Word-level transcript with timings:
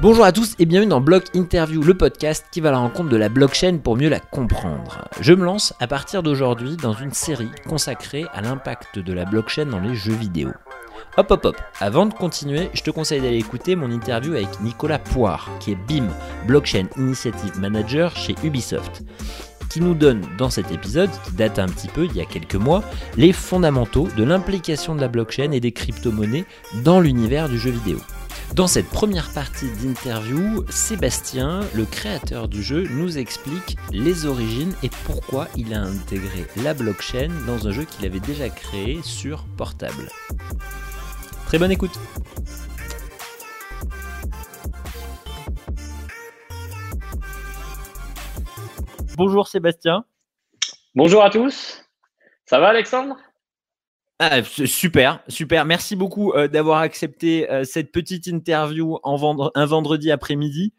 Bonjour 0.00 0.24
à 0.24 0.30
tous 0.30 0.54
et 0.60 0.64
bienvenue 0.64 0.90
dans 0.90 1.00
Block 1.00 1.24
Interview, 1.34 1.82
le 1.82 1.92
podcast 1.92 2.46
qui 2.52 2.60
va 2.60 2.68
à 2.68 2.72
la 2.72 2.78
rencontre 2.78 3.08
de 3.08 3.16
la 3.16 3.28
blockchain 3.28 3.78
pour 3.82 3.96
mieux 3.96 4.08
la 4.08 4.20
comprendre. 4.20 5.08
Je 5.20 5.32
me 5.32 5.44
lance 5.44 5.74
à 5.80 5.88
partir 5.88 6.22
d'aujourd'hui 6.22 6.76
dans 6.76 6.92
une 6.92 7.12
série 7.12 7.50
consacrée 7.68 8.24
à 8.32 8.40
l'impact 8.40 9.00
de 9.00 9.12
la 9.12 9.24
blockchain 9.24 9.66
dans 9.66 9.80
les 9.80 9.96
jeux 9.96 10.14
vidéo. 10.14 10.50
Hop 11.16 11.32
hop 11.32 11.46
hop, 11.46 11.56
avant 11.80 12.06
de 12.06 12.14
continuer, 12.14 12.70
je 12.74 12.82
te 12.84 12.92
conseille 12.92 13.20
d'aller 13.20 13.38
écouter 13.38 13.74
mon 13.74 13.90
interview 13.90 14.34
avec 14.34 14.60
Nicolas 14.60 15.00
Poire, 15.00 15.50
qui 15.58 15.72
est 15.72 15.86
BIM, 15.88 16.06
Blockchain 16.46 16.86
Initiative 16.96 17.58
Manager 17.58 18.14
chez 18.14 18.36
Ubisoft 18.44 19.02
qui 19.68 19.80
nous 19.80 19.94
donne 19.94 20.24
dans 20.38 20.48
cet 20.48 20.70
épisode, 20.70 21.10
qui 21.24 21.32
date 21.32 21.58
un 21.58 21.66
petit 21.66 21.88
peu 21.88 22.04
il 22.04 22.16
y 22.16 22.22
a 22.22 22.24
quelques 22.24 22.54
mois, 22.54 22.82
les 23.16 23.32
fondamentaux 23.32 24.08
de 24.16 24.24
l'implication 24.24 24.94
de 24.94 25.00
la 25.00 25.08
blockchain 25.08 25.50
et 25.50 25.60
des 25.60 25.72
crypto-monnaies 25.72 26.46
dans 26.84 27.00
l'univers 27.00 27.50
du 27.50 27.58
jeu 27.58 27.70
vidéo. 27.70 27.98
Dans 28.54 28.66
cette 28.66 28.88
première 28.88 29.32
partie 29.32 29.70
d'interview, 29.70 30.64
Sébastien, 30.68 31.60
le 31.74 31.84
créateur 31.84 32.48
du 32.48 32.62
jeu, 32.62 32.88
nous 32.90 33.18
explique 33.18 33.76
les 33.92 34.26
origines 34.26 34.74
et 34.82 34.90
pourquoi 35.04 35.46
il 35.56 35.74
a 35.74 35.82
intégré 35.82 36.46
la 36.62 36.74
blockchain 36.74 37.28
dans 37.46 37.68
un 37.68 37.72
jeu 37.72 37.84
qu'il 37.84 38.04
avait 38.06 38.20
déjà 38.20 38.48
créé 38.48 39.00
sur 39.02 39.44
portable. 39.56 40.08
Très 41.46 41.58
bonne 41.58 41.70
écoute 41.70 41.98
Bonjour 49.16 49.48
Sébastien. 49.48 50.04
Bonjour 50.94 51.22
à 51.22 51.30
tous. 51.30 51.84
Ça 52.46 52.58
va 52.58 52.68
Alexandre? 52.68 53.16
Ah, 54.20 54.42
super, 54.42 55.20
super. 55.28 55.64
Merci 55.64 55.94
beaucoup 55.94 56.32
euh, 56.32 56.48
d'avoir 56.48 56.80
accepté 56.80 57.48
euh, 57.50 57.62
cette 57.62 57.92
petite 57.92 58.26
interview 58.26 58.98
en 59.04 59.52
un 59.54 59.66
vendredi 59.66 60.10
après-midi 60.10 60.72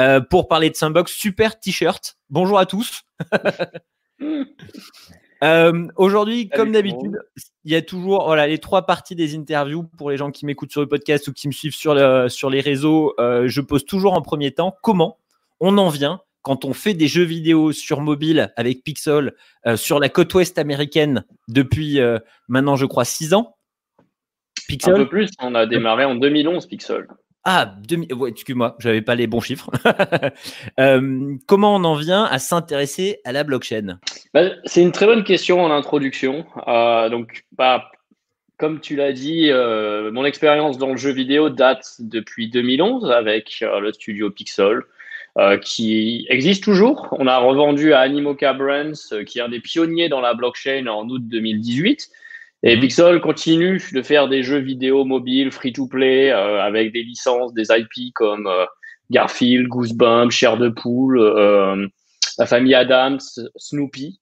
euh, 0.00 0.20
pour 0.20 0.48
parler 0.48 0.70
de 0.70 0.74
Sandbox. 0.74 1.12
Super 1.12 1.60
t-shirt. 1.60 2.16
Bonjour 2.30 2.58
à 2.58 2.64
tous. 2.64 3.02
Aujourd'hui, 5.96 6.48
comme 6.48 6.72
d'habitude, 6.72 7.20
il 7.64 7.72
y 7.72 7.76
a 7.76 7.82
toujours 7.82 8.24
voilà, 8.24 8.46
les 8.46 8.58
trois 8.58 8.86
parties 8.86 9.14
des 9.14 9.36
interviews 9.36 9.84
pour 9.98 10.10
les 10.10 10.16
gens 10.16 10.30
qui 10.30 10.46
m'écoutent 10.46 10.72
sur 10.72 10.80
le 10.80 10.88
podcast 10.88 11.28
ou 11.28 11.34
qui 11.34 11.46
me 11.46 11.52
suivent 11.52 11.74
sur, 11.74 11.94
le, 11.94 12.28
sur 12.28 12.48
les 12.48 12.60
réseaux. 12.60 13.14
je 13.18 13.60
pose 13.60 13.84
toujours 13.84 14.14
en 14.14 14.22
premier 14.22 14.50
temps 14.50 14.74
comment 14.82 15.18
on 15.60 15.78
en 15.78 15.90
vient 15.90 16.22
quand 16.48 16.64
on 16.64 16.72
fait 16.72 16.94
des 16.94 17.08
jeux 17.08 17.24
vidéo 17.24 17.72
sur 17.72 18.00
mobile 18.00 18.54
avec 18.56 18.82
Pixel 18.82 19.34
euh, 19.66 19.76
sur 19.76 20.00
la 20.00 20.08
côte 20.08 20.32
ouest 20.32 20.56
américaine 20.56 21.26
depuis 21.46 22.00
euh, 22.00 22.18
maintenant, 22.48 22.74
je 22.74 22.86
crois, 22.86 23.04
six 23.04 23.34
ans. 23.34 23.58
Pixel. 24.66 24.94
Un 24.94 24.96
peu 24.96 25.08
plus, 25.10 25.28
on 25.40 25.54
a 25.54 25.66
démarré 25.66 26.06
en 26.06 26.14
2011 26.14 26.66
Pixel. 26.66 27.06
Ah, 27.44 27.74
excuse-moi, 28.26 28.76
je 28.78 28.88
n'avais 28.88 29.02
pas 29.02 29.14
les 29.14 29.26
bons 29.26 29.40
chiffres. 29.40 29.70
Euh, 30.80 31.36
comment 31.46 31.74
on 31.74 31.84
en 31.84 31.96
vient 31.96 32.24
à 32.24 32.38
s'intéresser 32.38 33.20
à 33.24 33.32
la 33.32 33.44
blockchain? 33.44 33.98
Bah, 34.32 34.48
C'est 34.64 34.80
une 34.80 34.92
très 34.92 35.04
bonne 35.04 35.24
question 35.24 35.62
en 35.62 35.70
introduction. 35.70 36.46
donc, 37.10 37.44
bah, 37.52 37.90
comme 38.56 38.80
tu 38.80 38.96
l'as 38.96 39.12
dit, 39.12 39.50
mon 39.52 40.24
expérience 40.24 40.78
dans 40.78 40.92
le 40.92 40.96
jeu 40.96 41.10
vidéo 41.10 41.50
date 41.50 41.96
depuis 41.98 42.48
2011 42.48 43.10
avec 43.10 43.58
le 43.60 43.92
studio 43.92 44.30
Pixel. 44.30 44.82
Euh, 45.38 45.56
qui 45.56 46.26
existe 46.30 46.64
toujours. 46.64 47.06
On 47.12 47.28
a 47.28 47.38
revendu 47.38 47.92
à 47.92 48.00
Animoca 48.00 48.54
Brands, 48.54 49.12
euh, 49.12 49.22
qui 49.22 49.38
est 49.38 49.42
un 49.42 49.48
des 49.48 49.60
pionniers 49.60 50.08
dans 50.08 50.20
la 50.20 50.34
blockchain 50.34 50.88
en 50.88 51.08
août 51.08 51.22
2018. 51.28 52.08
Et 52.64 52.74
mhm. 52.74 52.80
Pixel 52.80 53.20
continue 53.20 53.80
de 53.92 54.02
faire 54.02 54.26
des 54.26 54.42
jeux 54.42 54.58
vidéo 54.58 55.04
mobiles 55.04 55.52
free-to-play 55.52 56.32
euh, 56.32 56.60
avec 56.60 56.92
des 56.92 57.04
licences, 57.04 57.54
des 57.54 57.68
IP 57.70 58.12
comme 58.14 58.50
Garfield, 59.10 59.68
Goosebumps, 59.68 60.30
Cher 60.30 60.56
de 60.56 60.70
Poule, 60.70 61.20
la 62.38 62.46
famille 62.46 62.74
Adams, 62.74 63.20
Snoopy, 63.54 64.18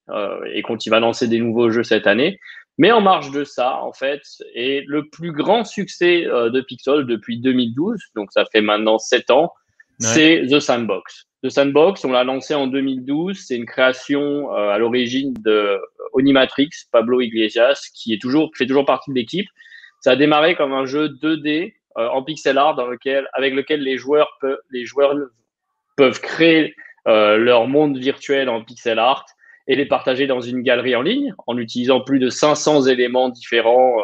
et 0.53 0.62
quand 0.62 0.84
il 0.84 0.91
va 0.91 1.01
lancer 1.01 1.28
des 1.28 1.39
nouveaux 1.39 1.70
jeux 1.70 1.83
cette 1.83 2.06
année. 2.06 2.39
Mais 2.77 2.92
en 2.92 3.01
marge 3.01 3.30
de 3.30 3.42
ça, 3.45 3.83
en 3.83 3.95
fait, 3.95 4.20
et 4.55 4.85
le 4.86 5.08
plus 5.08 5.33
grand 5.33 5.64
succès 5.64 6.24
de 6.24 6.61
Pixel 6.61 7.07
depuis 7.07 7.39
2012, 7.39 7.98
donc 8.14 8.33
ça 8.33 8.45
fait 8.52 8.61
maintenant 8.61 8.98
7 8.98 9.30
ans, 9.30 9.52
c'est 9.98 10.46
The 10.51 10.61
Sandbox. 10.61 11.27
The 11.42 11.51
Sandbox, 11.51 12.05
on 12.05 12.12
l'a 12.12 12.24
lancé 12.24 12.55
en 12.55 12.67
2012. 12.67 13.39
C'est 13.39 13.57
une 13.57 13.67
création 13.67 14.52
euh, 14.52 14.70
à 14.70 14.79
l'origine 14.79 15.34
de 15.45 15.79
Onimatrix, 16.12 16.70
Pablo 16.92 17.20
Iglesias, 17.20 17.90
qui 17.95 18.12
est 18.12 18.20
toujours, 18.20 18.51
fait 18.57 18.67
toujours 18.67 18.84
partie 18.84 19.11
de 19.11 19.17
l'équipe. 19.17 19.46
Ça 20.01 20.12
a 20.12 20.17
démarré 20.17 20.55
comme 20.55 20.73
un 20.73 20.86
jeu 20.86 21.08
2D 21.08 21.74
euh, 21.98 22.08
en 22.08 22.23
pixel 22.23 22.58
art 22.58 22.74
dans 22.74 22.86
lequel, 22.86 23.29
avec 23.33 23.55
lequel 23.55 23.80
les 23.80 23.96
joueurs, 23.96 24.36
peuvent, 24.40 24.58
les 24.70 24.84
joueurs 24.84 25.14
peuvent 25.96 26.20
créer 26.20 26.74
euh, 27.07 27.36
leur 27.36 27.67
monde 27.67 27.96
virtuel 27.96 28.48
en 28.48 28.63
pixel 28.63 28.98
art 28.98 29.24
et 29.68 29.77
les 29.77 29.86
partager 29.86 30.27
dans 30.27 30.40
une 30.40 30.63
galerie 30.63 30.95
en 30.95 31.02
ligne 31.02 31.34
en 31.46 31.57
utilisant 31.58 32.01
plus 32.01 32.18
de 32.18 32.28
500 32.28 32.86
éléments 32.86 33.30
différents 33.30 33.96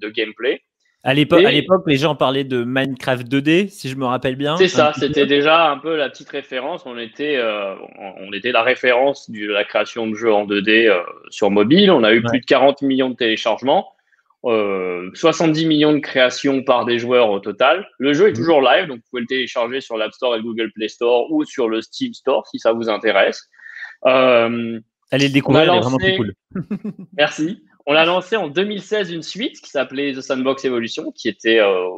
de 0.00 0.08
gameplay. 0.10 0.62
À 1.04 1.14
l'époque, 1.14 1.44
les 1.86 1.96
gens 1.96 2.16
parlaient 2.16 2.44
de 2.44 2.64
Minecraft 2.64 3.26
2D, 3.28 3.68
si 3.68 3.88
je 3.88 3.96
me 3.96 4.04
rappelle 4.04 4.34
bien. 4.34 4.56
C'est 4.56 4.68
ça, 4.68 4.92
c'était 4.98 5.26
déjà 5.26 5.70
un 5.70 5.78
peu 5.78 5.96
la 5.96 6.10
petite 6.10 6.28
référence. 6.28 6.86
On 6.86 6.98
était, 6.98 7.36
euh, 7.36 7.74
on 8.20 8.32
était 8.32 8.50
la 8.50 8.62
référence 8.62 9.30
de 9.30 9.46
la 9.46 9.64
création 9.64 10.08
de 10.08 10.14
jeux 10.14 10.32
en 10.32 10.44
2D 10.44 10.88
euh, 10.88 11.00
sur 11.30 11.50
mobile. 11.50 11.92
On 11.92 12.02
a 12.02 12.12
eu 12.12 12.22
plus 12.22 12.40
de 12.40 12.44
40 12.44 12.82
millions 12.82 13.10
de 13.10 13.14
téléchargements, 13.14 13.92
70 14.42 15.64
euh, 15.64 15.68
millions 15.68 15.92
de 15.92 16.00
créations 16.00 16.64
par 16.64 16.84
des 16.84 16.98
joueurs 16.98 17.30
au 17.30 17.38
total. 17.38 17.88
Le 17.98 18.12
jeu 18.12 18.28
est 18.28 18.32
mmh. 18.32 18.34
toujours 18.34 18.60
live, 18.60 18.88
donc 18.88 18.96
vous 18.96 19.04
pouvez 19.10 19.22
le 19.22 19.28
télécharger 19.28 19.80
sur 19.80 19.96
l'App 19.96 20.12
Store 20.12 20.34
et 20.34 20.38
le 20.38 20.42
Google 20.42 20.72
Play 20.72 20.88
Store 20.88 21.30
ou 21.30 21.44
sur 21.44 21.68
le 21.68 21.80
Steam 21.80 22.12
Store 22.12 22.44
si 22.48 22.58
ça 22.58 22.72
vous 22.72 22.88
intéresse. 22.88 23.48
Allez 24.02 25.28
le 25.28 25.32
découvrir, 25.32 25.72
est 25.72 25.80
vraiment 25.80 25.96
plus 25.96 26.16
cool. 26.16 26.34
Merci. 27.16 27.62
On 27.90 27.94
a 27.94 28.04
lancé 28.04 28.36
en 28.36 28.48
2016 28.48 29.12
une 29.12 29.22
suite 29.22 29.62
qui 29.62 29.70
s'appelait 29.70 30.12
The 30.12 30.20
Sandbox 30.20 30.62
Evolution, 30.66 31.10
qui 31.10 31.26
était 31.26 31.58
euh, 31.58 31.88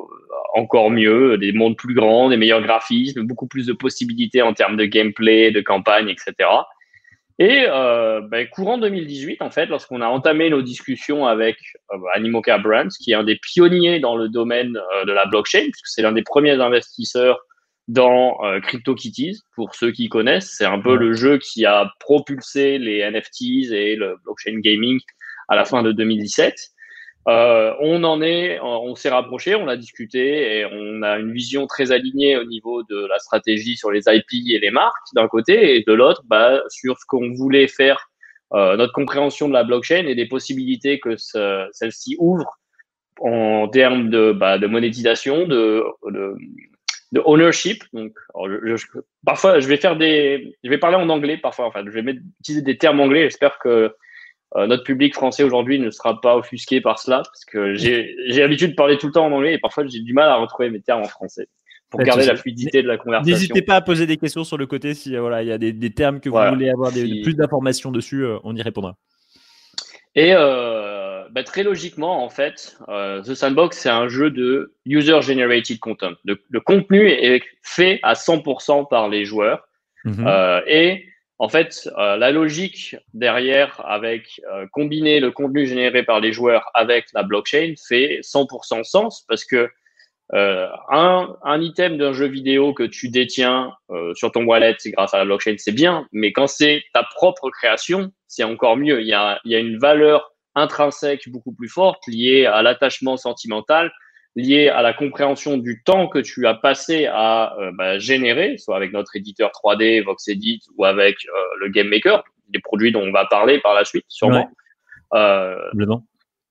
encore 0.55 0.89
mieux, 0.89 1.37
des 1.37 1.51
mondes 1.51 1.77
plus 1.77 1.95
grands, 1.95 2.29
des 2.29 2.37
meilleurs 2.37 2.63
graphismes, 2.63 3.25
beaucoup 3.25 3.49
plus 3.49 3.67
de 3.67 3.73
possibilités 3.73 4.41
en 4.41 4.55
termes 4.55 4.77
de 4.77 4.85
gameplay, 4.85 5.51
de 5.51 5.61
campagne, 5.61 6.09
etc. 6.09 6.49
Et 7.41 7.65
euh, 7.67 8.21
ben, 8.21 8.47
courant 8.47 8.79
2018, 8.79 9.43
en 9.43 9.51
fait, 9.51 9.67
lorsqu'on 9.67 10.01
a 10.01 10.07
entamé 10.07 10.49
nos 10.49 10.63
discussions 10.63 11.27
avec 11.27 11.57
euh, 11.93 11.99
Animoca 12.15 12.59
Brands, 12.59 12.95
qui 13.03 13.11
est 13.11 13.17
un 13.17 13.25
des 13.25 13.41
pionniers 13.43 13.99
dans 13.99 14.15
le 14.15 14.29
domaine 14.29 14.79
de 15.09 15.13
la 15.13 15.27
blockchain, 15.27 15.63
puisque 15.73 15.89
c'est 15.89 16.03
l'un 16.03 16.13
des 16.13 16.23
premiers 16.23 16.61
investisseurs 16.61 17.41
dans 17.89 18.39
CryptoKitties, 18.63 19.41
pour 19.57 19.75
ceux 19.75 19.91
qui 19.91 20.09
connaissent, 20.09 20.55
c'est 20.57 20.67
un 20.67 20.79
peu 20.79 20.95
le 20.95 21.15
jeu 21.15 21.39
qui 21.39 21.67
a 21.67 21.91
propulsé 21.99 22.79
les 22.79 23.03
NFTs 23.11 23.73
et 23.73 23.97
le 23.97 24.15
blockchain 24.23 24.61
gaming 24.61 25.01
à 25.51 25.57
la 25.57 25.67
fin 25.67 25.83
de 25.83 25.93
2017. 25.93 26.55
Euh, 27.29 27.75
on 27.81 28.03
en 28.05 28.23
est, 28.23 28.59
on 28.61 28.95
s'est 28.95 29.11
rapproché, 29.11 29.55
on 29.55 29.69
a 29.69 29.77
discuté 29.77 30.57
et 30.57 30.65
on 30.65 31.03
a 31.03 31.19
une 31.19 31.33
vision 31.33 31.67
très 31.67 31.93
alignée 31.93 32.39
au 32.39 32.45
niveau 32.45 32.83
de 32.85 33.07
la 33.07 33.19
stratégie 33.19 33.77
sur 33.77 33.91
les 33.91 34.05
IP 34.07 34.49
et 34.49 34.59
les 34.59 34.71
marques 34.71 34.97
d'un 35.15 35.29
côté 35.29 35.77
et 35.77 35.85
de 35.87 35.93
l'autre 35.93 36.23
bah, 36.27 36.63
sur 36.71 36.99
ce 36.99 37.05
qu'on 37.07 37.35
voulait 37.35 37.69
faire, 37.69 38.09
euh, 38.55 38.77
notre 38.77 38.95
compréhension 38.95 39.49
de 39.49 39.53
la 39.53 39.65
blockchain 39.65 40.07
et 40.07 40.15
des 40.15 40.27
possibilités 40.27 40.99
que 40.99 41.17
celle-ci 41.17 42.17
ouvre 42.19 42.59
en 43.21 43.69
termes 43.69 44.09
de, 44.09 44.33
bah, 44.33 44.57
monétisation, 44.59 45.47
de, 45.47 45.85
ownership. 47.27 47.85
Donc, 47.93 48.13
parfois, 49.27 49.61
je 49.61 49.69
vais 49.69 49.77
je 49.77 50.71
vais 50.71 50.79
parler 50.79 50.97
en 50.97 51.11
anglais 51.11 51.37
parfois. 51.37 51.67
Enfin, 51.67 51.85
je 51.87 51.91
vais 51.91 52.19
utiliser 52.41 52.63
des 52.63 52.79
termes 52.79 53.01
anglais. 53.01 53.25
J'espère 53.25 53.59
que 53.59 53.95
euh, 54.57 54.67
notre 54.67 54.85
public 54.85 55.15
français 55.15 55.43
aujourd'hui 55.43 55.79
ne 55.79 55.91
sera 55.91 56.21
pas 56.21 56.37
offusqué 56.37 56.81
par 56.81 56.99
cela, 56.99 57.19
parce 57.19 57.45
que 57.45 57.75
j'ai 57.75 58.15
l'habitude 58.27 58.71
de 58.71 58.75
parler 58.75 58.99
tout 58.99 59.07
le 59.07 59.13
temps 59.13 59.27
en 59.27 59.33
anglais 59.33 59.55
et 59.55 59.59
parfois 59.59 59.87
j'ai 59.87 60.01
du 60.01 60.13
mal 60.13 60.29
à 60.29 60.37
retrouver 60.37 60.71
mes 60.71 60.81
termes 60.81 61.03
en 61.03 61.09
français 61.09 61.49
pour 61.89 62.01
garder 62.01 62.27
la 62.27 62.37
fluidité 62.37 62.83
de 62.83 62.89
la 62.89 62.97
conversation. 62.97 63.33
N'hésitez 63.33 63.63
pas 63.63 63.77
à 63.77 63.81
poser 63.81 64.07
des 64.07 64.17
questions 64.17 64.45
sur 64.45 64.57
le 64.57 64.67
côté 64.67 64.95
si 64.95 65.17
euh, 65.17 65.21
voilà 65.21 65.43
il 65.43 65.49
y 65.49 65.53
a 65.53 65.59
des, 65.59 65.73
des, 65.73 65.91
termes 65.91 66.21
que 66.21 66.29
vous 66.29 66.39
voulez 66.39 66.71
avoir 66.71 66.93
des, 66.93 67.23
plus 67.23 67.35
d'informations 67.35 67.91
dessus, 67.91 68.25
euh, 68.25 68.39
on 68.45 68.55
y 68.57 68.63
répondra. 68.63 68.97
Et 70.17 70.33
euh, 70.35 71.25
bah, 71.31 71.45
très 71.45 71.63
logiquement, 71.63 72.25
en 72.25 72.29
fait, 72.29 72.77
The 72.89 73.35
Sandbox, 73.35 73.79
c'est 73.79 73.89
un 73.89 74.09
jeu 74.09 74.31
de 74.31 74.75
user-generated 74.85 75.79
content. 75.79 76.13
Le, 76.25 76.61
contenu 76.61 77.09
est 77.09 77.43
fait 77.63 78.01
à 78.03 78.15
100% 78.15 78.89
par 78.89 79.09
les 79.09 79.25
joueurs. 79.25 79.69
Euh, 80.07 80.61
et 80.67 81.05
en 81.41 81.49
fait, 81.49 81.89
euh, 81.97 82.19
la 82.19 82.33
logique 82.33 82.97
derrière, 83.15 83.83
avec 83.87 84.43
euh, 84.53 84.67
combiner 84.73 85.21
le 85.21 85.31
contenu 85.31 85.67
généré 85.67 86.03
par 86.03 86.21
les 86.21 86.35
joueurs 86.35 86.71
avec 86.75 87.07
la 87.15 87.23
blockchain, 87.23 87.73
fait 87.89 88.21
100% 88.23 88.85
sens 88.85 89.25
parce 89.27 89.47
que 89.47 89.71
euh, 90.35 90.69
un, 90.91 91.35
un, 91.43 91.61
item 91.63 91.97
d'un 91.97 92.13
jeu 92.13 92.27
vidéo 92.27 92.75
que 92.75 92.83
tu 92.83 93.09
détiens 93.09 93.73
sur 94.15 94.31
ton 94.31 94.45
wallet, 94.45 94.77
c'est 94.79 94.91
grâce 94.91 95.15
à 95.15 95.19
la 95.19 95.25
blockchain, 95.25 95.55
c'est 95.57 95.73
bien, 95.73 96.07
mais 96.13 96.33
quand 96.33 96.47
c'est 96.47 96.85
ta 96.93 97.05
propre 97.05 97.49
création, 97.49 98.13
c'est 98.27 98.45
encore 98.45 98.77
mieux. 98.77 99.01
Il 99.01 99.09
y, 99.09 99.15
a, 99.15 99.41
il 99.47 99.51
y 99.51 99.57
a 99.57 99.61
une 99.61 99.79
valeur 99.79 100.35
intrinsèque 100.55 101.27
beaucoup 101.31 101.53
plus 101.53 101.71
forte 101.71 102.03
liée 102.07 102.45
à 102.45 102.61
l'attachement 102.61 103.17
sentimental, 103.17 103.91
liées 104.37 104.69
à 104.69 104.83
la 104.83 104.93
compréhension 104.93 105.57
du 105.57 105.83
temps 105.83 106.09
que 106.09 106.19
tu 106.19 106.47
as 106.47 106.55
passé 106.55 107.07
à 107.07 107.57
bah, 107.75 107.99
générer, 107.99 108.59
soit 108.59 108.77
avec 108.77 108.93
notre 108.93 109.17
éditeur 109.17 109.51
3D, 109.51 110.05
VoxEdit, 110.05 110.61
ou 110.77 110.85
avec 110.85 111.17
le 111.59 111.69
Game 111.69 111.89
Maker, 111.89 112.23
des 112.49 112.61
produits 112.61 112.93
dont 112.93 113.03
on 113.03 113.13
va 113.13 113.27
parler 113.27 113.61
par 113.61 113.75
la 113.75 113.85
suite, 113.85 114.05
sûrement. 114.09 114.51
Euh, 115.15 115.57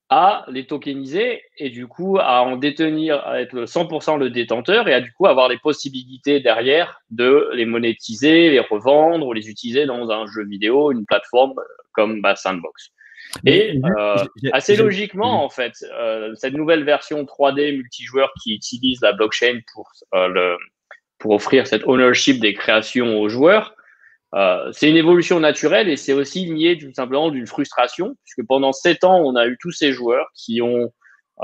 à 0.10 0.44
les 0.48 0.66
tokeniser 0.66 1.44
et 1.58 1.70
du 1.70 1.88
coup 1.88 2.18
à 2.20 2.42
en 2.42 2.58
détenir, 2.58 3.26
à 3.28 3.42
être 3.42 3.66
100% 3.66 4.18
le 4.18 4.32
détenteur 4.32 4.88
et 4.88 4.94
à 4.94 5.02
du 5.02 5.14
coup 5.14 5.28
avoir 5.28 5.50
les 5.50 5.60
possibilités 5.60 6.40
derrière 6.40 7.00
de 7.12 7.50
les 7.54 7.66
monétiser, 7.66 8.50
les 8.50 8.60
revendre 8.60 9.28
ou 9.28 9.34
les 9.34 9.50
utiliser 9.50 9.86
dans 9.86 10.10
un 10.10 10.26
jeu 10.26 10.46
vidéo, 10.46 10.92
une 10.92 11.06
plateforme 11.06 11.54
euh, 11.60 11.64
comme 11.94 12.22
bah, 12.22 12.36
Sandbox. 12.36 12.90
Et 13.46 13.80
euh, 13.98 14.16
assez 14.54 14.76
logiquement, 14.76 15.44
en 15.44 15.50
fait, 15.50 15.74
euh, 15.94 16.34
cette 16.36 16.54
nouvelle 16.54 16.84
version 16.84 17.24
3D 17.24 17.76
multijoueur 17.76 18.32
qui 18.42 18.56
utilise 18.56 19.02
la 19.02 19.14
blockchain 19.14 19.60
pour, 19.74 19.92
le, 20.14 20.58
pour 21.20 21.32
offrir 21.32 21.68
cette 21.68 21.84
ownership 21.86 22.40
des 22.40 22.54
créations 22.54 23.20
aux 23.20 23.30
joueurs, 23.30 23.76
euh, 24.36 24.72
c'est 24.72 24.90
une 24.90 24.98
évolution 24.98 25.40
naturelle 25.40 25.90
et 25.90 25.98
c'est 25.98 26.14
aussi 26.14 26.46
lié 26.46 26.78
tout 26.78 26.94
simplement 26.94 27.30
d'une 27.30 27.48
frustration, 27.48 28.16
puisque 28.24 28.48
pendant 28.48 28.72
sept 28.72 29.04
ans, 29.04 29.20
on 29.20 29.36
a 29.36 29.48
eu 29.48 29.58
tous 29.60 29.72
ces 29.72 29.92
joueurs 29.92 30.28
qui 30.36 30.62
ont 30.62 30.92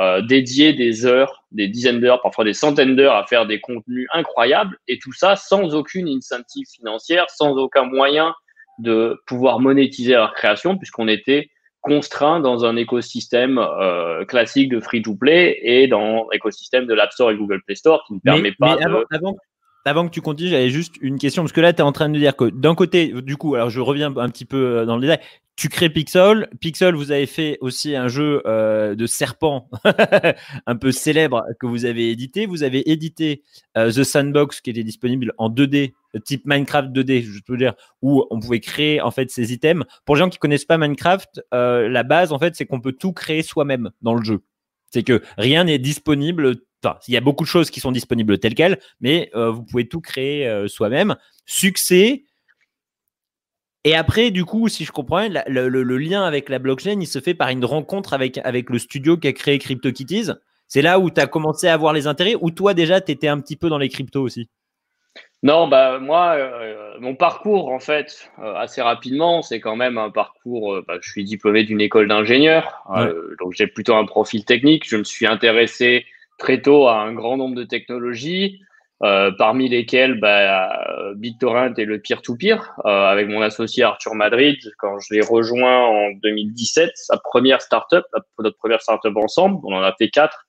euh, 0.01 0.21
dédié 0.21 0.73
des 0.73 1.05
heures, 1.05 1.45
des 1.51 1.67
dizaines 1.67 1.99
d'heures, 1.99 2.21
parfois 2.21 2.43
des 2.43 2.53
centaines 2.53 2.95
d'heures 2.95 3.15
à 3.15 3.25
faire 3.25 3.47
des 3.47 3.59
contenus 3.59 4.07
incroyables, 4.13 4.77
et 4.87 4.99
tout 4.99 5.13
ça 5.13 5.35
sans 5.35 5.73
aucune 5.73 6.07
incentive 6.07 6.67
financière, 6.67 7.25
sans 7.29 7.55
aucun 7.57 7.85
moyen 7.85 8.35
de 8.77 9.19
pouvoir 9.25 9.59
monétiser 9.59 10.13
leur 10.13 10.33
création, 10.33 10.77
puisqu'on 10.77 11.07
était 11.07 11.49
contraint 11.85 12.39
dans 12.39 12.65
un 12.65 12.75
écosystème 12.75 13.59
euh, 13.59 14.25
classique 14.25 14.69
de 14.69 14.79
free-to-play 14.79 15.59
et 15.61 15.87
dans 15.87 16.27
l'écosystème 16.31 16.87
de 16.87 16.93
l'App 16.93 17.11
Store 17.11 17.31
et 17.31 17.37
Google 17.37 17.61
Play 17.61 17.75
Store 17.75 18.03
qui 18.07 18.15
ne 18.15 18.19
permet 18.19 18.53
pas 18.53 18.75
de 18.75 19.15
avant 19.15 19.35
que 19.85 20.09
tu 20.09 20.21
continues, 20.21 20.49
j'avais 20.49 20.69
juste 20.69 20.95
une 21.01 21.17
question 21.17 21.43
parce 21.43 21.53
que 21.53 21.61
là, 21.61 21.71
tu 21.71 21.79
es 21.79 21.81
en 21.81 21.91
train 21.91 22.09
de 22.09 22.17
dire 22.17 22.35
que 22.35 22.45
d'un 22.45 22.75
côté, 22.75 23.13
du 23.21 23.37
coup, 23.37 23.55
alors 23.55 23.69
je 23.69 23.79
reviens 23.79 24.15
un 24.17 24.29
petit 24.29 24.45
peu 24.45 24.79
euh, 24.79 24.85
dans 24.85 24.95
le 24.95 25.01
détail. 25.01 25.19
Tu 25.55 25.69
crées 25.69 25.89
Pixel. 25.89 26.49
Pixel, 26.59 26.95
vous 26.95 27.11
avez 27.11 27.27
fait 27.27 27.57
aussi 27.61 27.95
un 27.95 28.09
jeu 28.09 28.41
euh, 28.45 28.93
de 28.93 29.05
serpent 29.05 29.69
un 30.65 30.75
peu 30.75 30.91
célèbre 30.91 31.45
que 31.61 31.65
vous 31.65 31.85
avez 31.85 32.11
édité. 32.11 32.45
Vous 32.45 32.63
avez 32.63 32.91
édité 32.91 33.41
euh, 33.77 33.89
The 33.89 34.03
Sandbox 34.03 34.59
qui 34.59 34.71
était 34.71 34.83
disponible 34.83 35.33
en 35.37 35.49
2D, 35.49 35.93
type 36.25 36.41
Minecraft 36.45 36.89
2D, 36.89 37.23
je 37.23 37.39
peux 37.41 37.55
dire, 37.55 37.73
où 38.01 38.25
on 38.31 38.39
pouvait 38.41 38.59
créer 38.59 38.99
en 38.99 39.11
fait 39.11 39.31
ces 39.31 39.53
items. 39.53 39.85
Pour 40.03 40.15
les 40.15 40.19
gens 40.19 40.29
qui 40.29 40.39
connaissent 40.39 40.65
pas 40.65 40.77
Minecraft, 40.77 41.41
la 41.53 42.03
base 42.03 42.33
en 42.33 42.39
fait, 42.39 42.55
c'est 42.55 42.65
qu'on 42.65 42.81
peut 42.81 42.91
tout 42.91 43.13
créer 43.13 43.41
soi-même 43.41 43.91
dans 44.01 44.13
le 44.13 44.25
jeu. 44.25 44.41
C'est 44.91 45.03
que 45.03 45.21
rien 45.37 45.63
n'est 45.65 45.79
disponible 45.79 46.55
il 47.07 47.13
y 47.13 47.17
a 47.17 47.21
beaucoup 47.21 47.43
de 47.43 47.49
choses 47.49 47.69
qui 47.69 47.79
sont 47.79 47.91
disponibles 47.91 48.37
telles 48.37 48.55
quelles, 48.55 48.79
mais 48.99 49.29
euh, 49.35 49.51
vous 49.51 49.63
pouvez 49.63 49.87
tout 49.87 50.01
créer 50.01 50.47
euh, 50.47 50.67
soi-même. 50.67 51.15
Succès. 51.45 52.23
Et 53.83 53.95
après, 53.95 54.31
du 54.31 54.45
coup, 54.45 54.67
si 54.67 54.83
je 54.83 54.91
comprends 54.91 55.29
bien, 55.29 55.43
le, 55.47 55.97
lien 55.97 56.23
avec 56.23 56.49
la 56.49 56.59
blockchain, 56.59 56.99
il 56.99 57.07
se 57.07 57.19
fait 57.19 57.35
par 57.35 57.49
une 57.49 57.63
rencontre 57.63 58.13
avec, 58.13 58.39
avec 58.39 58.69
le 58.69 58.79
studio 58.79 59.17
qui 59.17 59.27
a 59.27 59.33
créé 59.33 59.59
CryptoKitties. 59.59 60.31
C'est 60.67 60.81
là 60.81 60.99
où 60.99 61.11
tu 61.11 61.21
as 61.21 61.27
commencé 61.27 61.67
à 61.67 61.73
avoir 61.75 61.93
les 61.93 62.07
intérêts, 62.07 62.35
ou 62.41 62.49
toi 62.49 62.73
déjà, 62.73 62.99
tu 62.99 63.11
étais 63.11 63.27
un 63.27 63.39
petit 63.39 63.55
peu 63.55 63.69
dans 63.69 63.77
les 63.77 63.89
cryptos 63.89 64.23
aussi? 64.23 64.49
Non, 65.43 65.67
bah 65.67 65.99
moi, 65.99 66.33
euh, 66.37 66.95
mon 66.99 67.13
parcours 67.13 67.69
en 67.69 67.77
fait, 67.79 68.31
assez 68.39 68.81
rapidement, 68.81 69.43
c'est 69.43 69.59
quand 69.59 69.75
même 69.75 69.99
un 69.99 70.09
parcours. 70.09 70.81
Bah, 70.87 70.95
je 70.99 71.07
suis 71.07 71.23
diplômé 71.23 71.63
d'une 71.63 71.81
école 71.81 72.07
d'ingénieur, 72.07 72.83
donc 73.39 73.53
j'ai 73.53 73.67
plutôt 73.67 73.93
un 73.93 74.05
profil 74.05 74.43
technique. 74.43 74.89
Je 74.89 74.97
me 74.97 75.03
suis 75.03 75.27
intéressé 75.27 76.07
très 76.37 76.61
tôt 76.61 76.87
à 76.87 77.01
un 77.01 77.13
grand 77.13 77.37
nombre 77.37 77.55
de 77.55 77.63
technologies, 77.63 78.61
euh, 79.03 79.31
parmi 79.37 79.67
lesquelles 79.67 80.19
bah, 80.19 81.13
BitTorrent 81.15 81.77
et 81.77 81.85
le 81.85 81.99
peer-to-peer, 81.99 82.73
euh, 82.85 82.89
avec 82.89 83.27
mon 83.27 83.41
associé 83.41 83.83
Arthur 83.83 84.15
Madrid, 84.15 84.57
quand 84.77 84.99
je 84.99 85.13
l'ai 85.13 85.21
rejoint 85.21 85.85
en 85.85 86.11
2017, 86.23 86.91
sa 86.95 87.17
première 87.17 87.61
startup, 87.61 88.05
notre 88.39 88.57
première 88.57 88.81
startup 88.81 89.15
ensemble, 89.17 89.59
on 89.65 89.73
en 89.73 89.81
a 89.81 89.93
fait 89.93 90.09
quatre, 90.09 90.45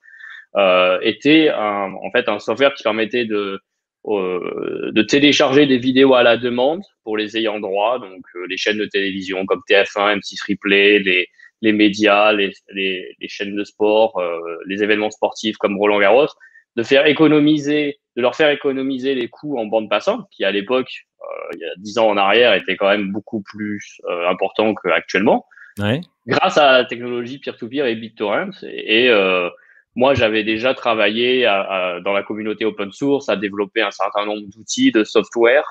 euh, 0.57 0.99
était 1.03 1.49
un, 1.51 1.93
en 1.93 2.11
fait 2.13 2.29
un 2.29 2.39
software 2.39 2.73
qui 2.75 2.83
permettait 2.83 3.27
de 3.27 3.61
euh, 4.09 4.93
de 4.93 5.03
télécharger 5.03 5.67
des 5.67 5.79
vidéos 5.79 6.15
à 6.15 6.23
la 6.23 6.37
demande 6.37 6.83
pour 7.03 7.17
les 7.17 7.37
ayants 7.37 7.59
droit, 7.59 7.99
donc 7.99 8.23
euh, 8.37 8.47
les 8.49 8.57
chaînes 8.57 8.79
de 8.79 8.85
télévision 8.85 9.45
comme 9.47 9.61
TF1, 9.69 10.21
M6 10.21 10.39
Replay, 10.49 11.01
les, 11.01 11.27
les 11.67 11.73
médias, 11.73 12.33
les, 12.33 12.53
les, 12.73 13.17
les, 13.21 13.29
chaînes 13.29 13.57
de 13.57 13.65
sport, 13.65 14.19
euh, 14.19 14.39
les 14.67 14.85
événements 14.85 15.11
sportifs 15.11 15.57
comme 15.57 15.77
Roland 15.77 15.99
Garros, 15.99 16.29
de 16.77 16.83
faire 16.85 17.07
économiser, 17.07 17.99
de 18.17 18.23
leur 18.23 18.37
faire 18.37 18.51
économiser 18.51 19.15
les 19.17 19.29
coûts 19.29 19.59
en 19.59 19.67
bande 19.67 19.91
passante, 19.91 20.29
qui 20.31 20.45
à 20.45 20.53
l'époque, 20.53 20.93
euh, 21.23 21.51
il 21.55 21.61
y 21.61 21.65
a 21.65 21.75
dix 21.79 21.99
ans 21.99 22.09
en 22.09 22.17
arrière, 22.17 22.55
était 22.55 22.77
quand 22.77 22.89
même 22.89 23.11
beaucoup 23.11 23.43
plus 23.43 24.01
euh, 24.09 24.29
important 24.29 24.75
qu'actuellement, 24.75 25.45
ouais. 25.81 26.01
grâce 26.29 26.57
à 26.57 26.71
la 26.71 26.85
technologie 26.85 27.41
peer-to-peer 27.41 27.87
et 27.87 27.97
BitTorrent. 27.97 28.63
Et, 28.63 29.09
euh, 29.11 29.51
moi, 29.97 30.13
j'avais 30.15 30.45
déjà 30.45 30.75
travaillé 30.75 31.47
à, 31.47 31.63
à, 31.63 32.01
dans 32.01 32.13
la 32.13 32.23
communauté 32.23 32.67
open 32.67 32.93
source, 32.93 33.31
à 33.31 33.37
développer 33.37 33.81
un 33.81 33.91
certain 33.91 34.27
nombre 34.27 34.47
d'outils 34.55 34.93
de 34.93 35.05
software 35.05 35.65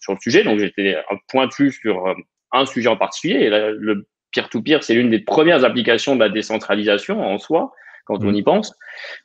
sur 0.00 0.12
le 0.12 0.18
sujet. 0.20 0.44
Donc, 0.44 0.58
j'étais 0.58 0.96
pointu 1.26 1.72
sur 1.72 2.14
un 2.52 2.66
sujet 2.66 2.90
en 2.90 2.98
particulier. 2.98 3.44
Et 3.44 3.48
le 3.48 4.06
peer-to-peer, 4.36 4.82
c'est 4.82 4.94
l'une 4.94 5.10
des 5.10 5.20
premières 5.20 5.64
applications 5.64 6.14
de 6.14 6.20
la 6.20 6.28
décentralisation 6.28 7.22
en 7.22 7.38
soi, 7.38 7.72
quand 8.04 8.22
on 8.22 8.30
mm. 8.30 8.34
y 8.34 8.42
pense. 8.42 8.74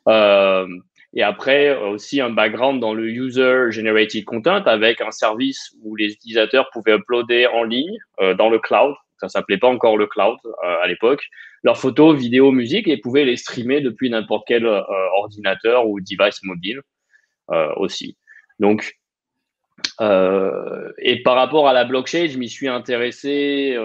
Euh, 0.07 0.67
et 1.13 1.23
après, 1.23 1.75
aussi 1.75 2.21
un 2.21 2.29
background 2.29 2.79
dans 2.79 2.93
le 2.93 3.09
user-generated 3.09 4.23
content 4.23 4.63
avec 4.63 5.01
un 5.01 5.11
service 5.11 5.71
où 5.83 5.95
les 5.95 6.13
utilisateurs 6.13 6.69
pouvaient 6.71 6.95
uploader 6.95 7.47
en 7.47 7.63
ligne 7.63 7.97
euh, 8.21 8.33
dans 8.33 8.49
le 8.49 8.59
cloud. 8.59 8.95
Ça 9.17 9.27
s'appelait 9.27 9.57
pas 9.57 9.67
encore 9.67 9.97
le 9.97 10.07
cloud 10.07 10.37
euh, 10.45 10.81
à 10.81 10.87
l'époque. 10.87 11.23
Leurs 11.63 11.77
photos, 11.77 12.17
vidéos, 12.17 12.51
musique 12.51 12.87
et 12.87 12.97
pouvaient 12.97 13.25
les 13.25 13.35
streamer 13.35 13.81
depuis 13.81 14.09
n'importe 14.09 14.45
quel 14.47 14.65
ordinateur 14.65 15.87
ou 15.87 15.99
device 15.99 16.41
mobile 16.41 16.81
aussi. 17.75 18.17
Donc, 18.57 18.97
et 19.99 21.21
par 21.23 21.35
rapport 21.35 21.67
à 21.67 21.73
la 21.73 21.83
blockchain, 21.83 22.25
je 22.27 22.39
m'y 22.39 22.49
suis 22.49 22.67
intéressé 22.67 23.77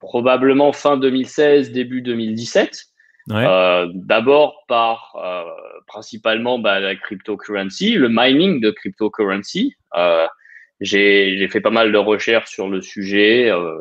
probablement 0.00 0.72
fin 0.72 0.96
2016, 0.96 1.72
début 1.72 2.02
2017. 2.02 2.84
Euh, 3.30 3.86
D'abord 3.94 4.64
par 4.68 5.14
euh, 5.22 5.44
principalement 5.86 6.58
bah, 6.58 6.80
la 6.80 6.96
cryptocurrency, 6.96 7.94
le 7.94 8.08
mining 8.08 8.60
de 8.60 8.70
cryptocurrency. 8.70 9.74
Euh, 9.96 10.26
J'ai 10.80 11.48
fait 11.48 11.60
pas 11.60 11.70
mal 11.70 11.92
de 11.92 11.98
recherches 11.98 12.50
sur 12.50 12.68
le 12.68 12.80
sujet 12.80 13.50
euh, 13.50 13.78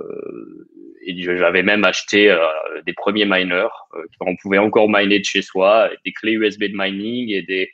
et 1.06 1.16
j'avais 1.22 1.64
même 1.64 1.86
acheté 1.86 2.30
euh, 2.30 2.40
des 2.86 2.94
premiers 2.94 3.26
miners. 3.26 3.70
Euh, 3.96 4.04
on 4.20 4.36
pouvait 4.36 4.58
encore 4.58 4.90
miner 4.90 5.20
de 5.20 5.24
chez 5.24 5.42
soi, 5.42 5.90
des 6.04 6.12
clés 6.12 6.34
USB 6.34 6.64
de 6.64 6.76
mining 6.76 7.30
et 7.30 7.44
des, 7.44 7.72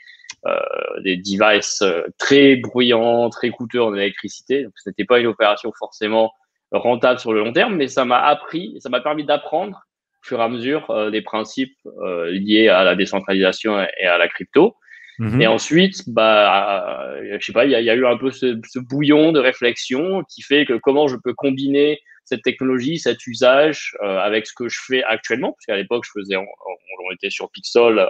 des 1.04 1.18
devices 1.18 1.84
très 2.20 2.58
bruyants, 2.58 3.30
très 3.30 3.50
coûteux 3.50 3.82
en 3.82 3.96
électricité. 3.96 4.64
Donc, 4.64 4.74
ce 4.76 4.90
n'était 4.90 5.06
pas 5.06 5.20
une 5.20 5.28
opération 5.28 5.72
forcément 5.80 6.34
rentable 6.80 7.20
sur 7.20 7.34
le 7.34 7.40
long 7.40 7.54
terme, 7.54 7.76
mais 7.76 7.88
ça 7.88 8.06
m'a 8.06 8.20
appris, 8.20 8.76
ça 8.80 8.90
m'a 8.90 9.02
permis 9.02 9.24
d'apprendre 9.24 9.78
au 9.78 10.28
fur 10.28 10.40
et 10.40 10.44
à 10.44 10.50
mesure 10.50 10.90
euh, 10.90 11.10
les 11.10 11.22
principes 11.22 11.78
euh, 12.04 12.32
liés 12.32 12.70
à 12.70 12.84
la 12.84 12.96
décentralisation 12.96 13.80
et 13.82 14.06
à 14.06 14.18
la 14.18 14.28
crypto. 14.28 14.76
Mhm. 15.20 15.42
Et 15.42 15.48
ensuite, 15.48 16.02
bah, 16.08 17.08
euh, 17.12 17.38
je 17.40 17.46
sais 17.46 17.54
pas, 17.54 17.66
il 17.66 17.70
y, 17.70 17.84
y, 17.84 17.90
a 17.90 17.96
eu 17.96 18.06
un 18.06 18.18
peu 18.18 18.32
ce, 18.32 18.60
ce, 18.68 18.80
bouillon 18.80 19.32
de 19.32 19.40
réflexion 19.40 20.24
qui 20.24 20.42
fait 20.42 20.66
que 20.66 20.74
comment 20.74 21.08
je 21.08 21.18
peux 21.24 21.34
combiner 21.34 22.02
cette 22.26 22.42
technologie, 22.42 22.98
cet 22.98 23.28
usage 23.28 23.96
euh, 24.02 24.18
avec 24.18 24.48
ce 24.48 24.54
que 24.54 24.70
je 24.70 24.80
fais 24.88 25.04
actuellement, 25.04 25.52
parce 25.52 25.66
qu'à 25.68 25.76
l'époque, 25.76 26.06
je 26.06 26.20
faisais, 26.20 26.36
on, 26.36 26.42
on, 26.46 27.12
était 27.14 27.30
sur 27.30 27.52
Pixel, 27.52 28.08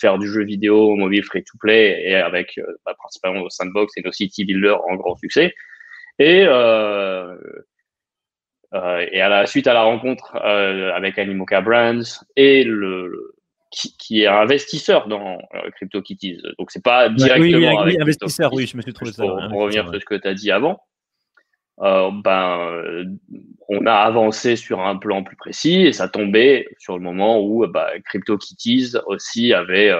faire 0.00 0.18
du 0.18 0.28
jeu 0.28 0.44
vidéo 0.44 0.94
mobile 0.94 1.24
free-to-play 1.24 2.02
et 2.06 2.14
avec 2.14 2.58
bah, 2.86 2.94
principalement 2.96 3.48
Sandbox 3.50 3.92
et 3.96 4.02
nos 4.02 4.12
City 4.12 4.44
Builder 4.44 4.76
en 4.88 4.94
grand 4.94 5.16
succès. 5.16 5.52
Et 6.18 6.44
euh, 6.46 7.36
euh, 8.74 9.06
et 9.12 9.20
à 9.20 9.28
la 9.28 9.46
suite 9.46 9.66
à 9.66 9.74
la 9.74 9.82
rencontre 9.82 10.36
euh, 10.36 10.92
avec 10.92 11.18
Animoca 11.18 11.60
Brands 11.60 12.24
et 12.34 12.64
le, 12.64 13.34
qui, 13.70 13.96
qui, 13.96 14.22
est 14.22 14.26
investisseur 14.26 15.06
dans 15.06 15.38
euh, 15.54 15.70
CryptoKitties. 15.76 16.42
Donc 16.58 16.70
c'est 16.70 16.82
pas 16.82 17.08
directement 17.08 17.84
oui, 17.84 17.92
oui, 17.92 18.00
investisseur. 18.00 18.52
Oui, 18.52 18.66
je 18.66 18.76
me 18.76 18.82
suis 18.82 18.92
trouvé 18.92 19.12
ça. 19.12 19.22
Pour, 19.22 19.60
revenir 19.60 19.88
sur 19.88 20.00
ce 20.00 20.04
que 20.04 20.14
tu 20.16 20.28
as 20.28 20.34
dit 20.34 20.50
avant. 20.50 20.80
Euh, 21.80 22.10
ben, 22.24 23.04
on 23.68 23.86
a 23.86 23.92
avancé 23.92 24.56
sur 24.56 24.80
un 24.80 24.96
plan 24.96 25.22
plus 25.22 25.36
précis 25.36 25.82
et 25.82 25.92
ça 25.92 26.08
tombait 26.08 26.66
sur 26.78 26.96
le 26.96 27.04
moment 27.04 27.40
où 27.40 27.66
bah, 27.66 27.90
CryptoKitties 28.06 28.94
aussi 29.06 29.52
avait 29.52 29.92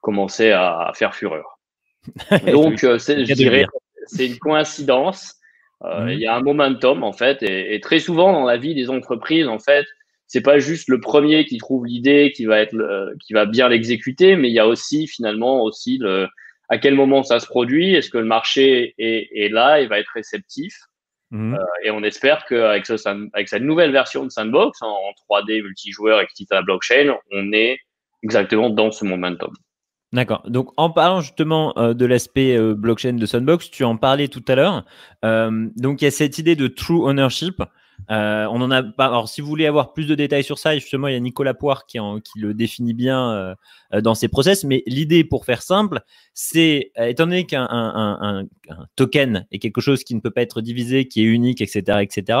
commencé 0.00 0.52
à, 0.52 0.92
faire 0.94 1.14
fureur. 1.14 1.58
Donc, 2.52 2.86
c'est, 2.98 3.24
je 3.26 3.34
dirais, 3.34 3.66
c'est 4.06 4.26
une 4.26 4.38
coïncidence 4.38 5.37
euh, 5.84 6.02
mhm. 6.02 6.08
Il 6.10 6.20
y 6.20 6.26
a 6.26 6.36
un 6.36 6.42
momentum 6.42 7.02
en 7.02 7.12
fait, 7.12 7.42
et, 7.42 7.74
et, 7.74 7.80
très 7.80 7.98
souvent 7.98 8.32
dans 8.32 8.44
la 8.44 8.56
vie 8.56 8.74
des 8.74 8.90
entreprises, 8.90 9.46
en 9.46 9.58
fait, 9.58 9.86
c'est 10.26 10.42
pas 10.42 10.58
juste 10.58 10.88
le 10.88 11.00
premier 11.00 11.44
qui 11.46 11.58
trouve 11.58 11.86
l'idée, 11.86 12.32
qui 12.34 12.44
va 12.44 12.60
être, 12.60 12.76
qui 13.24 13.32
va 13.32 13.46
bien 13.46 13.68
l'exécuter, 13.68 14.36
mais 14.36 14.48
il 14.48 14.54
y 14.54 14.58
a 14.58 14.66
aussi 14.66 15.06
finalement 15.06 15.62
aussi 15.62 15.96
le, 15.98 16.28
à 16.68 16.78
quel 16.78 16.94
moment 16.94 17.22
ça 17.22 17.40
se 17.40 17.46
produit, 17.46 17.94
est-ce 17.94 18.10
que 18.10 18.18
le 18.18 18.24
marché 18.24 18.94
est, 18.98 19.28
est 19.32 19.48
là 19.48 19.80
et 19.80 19.86
va 19.86 19.98
être 19.98 20.12
réceptif. 20.14 20.74
Mhm. 21.30 21.54
Euh, 21.54 21.64
et 21.84 21.90
on 21.90 22.02
espère 22.02 22.44
qu'avec 22.46 22.86
ce, 22.86 22.96
avec 23.32 23.48
cette 23.48 23.62
nouvelle 23.62 23.92
version 23.92 24.24
de 24.24 24.30
Sandbox 24.30 24.80
en, 24.82 24.96
3D 25.28 25.62
multijoueur 25.62 26.20
et 26.20 26.26
à 26.50 26.54
la 26.54 26.62
blockchain, 26.62 27.16
on 27.32 27.52
est 27.52 27.78
exactement 28.22 28.70
dans 28.70 28.90
ce 28.90 29.04
momentum. 29.04 29.52
D'accord. 30.12 30.42
Donc, 30.48 30.70
en 30.76 30.90
parlant 30.90 31.20
justement 31.20 31.76
euh, 31.76 31.92
de 31.92 32.06
l'aspect 32.06 32.56
euh, 32.56 32.74
blockchain 32.74 33.14
de 33.14 33.26
Sandbox, 33.26 33.70
tu 33.70 33.84
en 33.84 33.96
parlais 33.96 34.28
tout 34.28 34.44
à 34.48 34.54
l'heure. 34.54 34.84
donc, 35.22 36.00
il 36.00 36.04
y 36.04 36.08
a 36.08 36.10
cette 36.10 36.38
idée 36.38 36.56
de 36.56 36.66
true 36.66 37.02
ownership. 37.02 37.62
Euh, 38.10 38.46
on 38.50 38.60
en 38.62 38.70
a 38.70 38.82
pas. 38.82 39.06
Alors, 39.06 39.28
si 39.28 39.40
vous 39.40 39.48
voulez 39.48 39.66
avoir 39.66 39.92
plus 39.92 40.06
de 40.06 40.14
détails 40.14 40.44
sur 40.44 40.58
ça, 40.58 40.74
justement, 40.74 41.08
il 41.08 41.14
y 41.14 41.16
a 41.16 41.20
Nicolas 41.20 41.54
Poire 41.54 41.86
qui, 41.86 41.98
qui 42.24 42.38
le 42.38 42.54
définit 42.54 42.94
bien 42.94 43.32
euh, 43.32 43.54
euh, 43.92 44.00
dans 44.00 44.14
ses 44.14 44.28
process. 44.28 44.64
Mais 44.64 44.82
l'idée, 44.86 45.24
pour 45.24 45.44
faire 45.44 45.62
simple, 45.62 46.00
c'est 46.32 46.92
étant 46.96 47.24
donné 47.24 47.44
qu'un 47.44 48.46
token 48.96 49.46
est 49.50 49.58
quelque 49.58 49.80
chose 49.80 50.04
qui 50.04 50.14
ne 50.14 50.20
peut 50.20 50.30
pas 50.30 50.42
être 50.42 50.60
divisé, 50.60 51.06
qui 51.06 51.20
est 51.20 51.26
unique, 51.26 51.60
etc., 51.60 51.98
etc., 52.00 52.38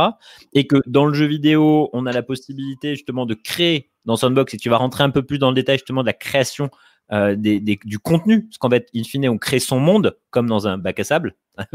et 0.52 0.66
que 0.66 0.76
dans 0.86 1.04
le 1.04 1.14
jeu 1.14 1.26
vidéo, 1.26 1.90
on 1.92 2.06
a 2.06 2.12
la 2.12 2.22
possibilité 2.22 2.94
justement 2.94 3.26
de 3.26 3.34
créer 3.34 3.90
dans 4.04 4.16
Sandbox, 4.16 4.54
et 4.54 4.56
tu 4.56 4.70
vas 4.70 4.78
rentrer 4.78 5.04
un 5.04 5.10
peu 5.10 5.22
plus 5.22 5.38
dans 5.38 5.50
le 5.50 5.54
détail 5.54 5.76
justement 5.76 6.02
de 6.02 6.06
la 6.06 6.14
création 6.14 6.70
euh, 7.10 7.36
des, 7.36 7.58
du 7.60 7.98
contenu, 7.98 8.44
parce 8.44 8.58
qu'en 8.58 8.68
fait, 8.68 8.88
in 8.94 9.02
fine, 9.02 9.28
on 9.30 9.38
crée 9.38 9.60
son 9.60 9.80
monde 9.80 10.18
comme 10.30 10.46
dans 10.46 10.68
un 10.68 10.76
bac 10.76 11.00
à 11.00 11.04
sable. 11.04 11.34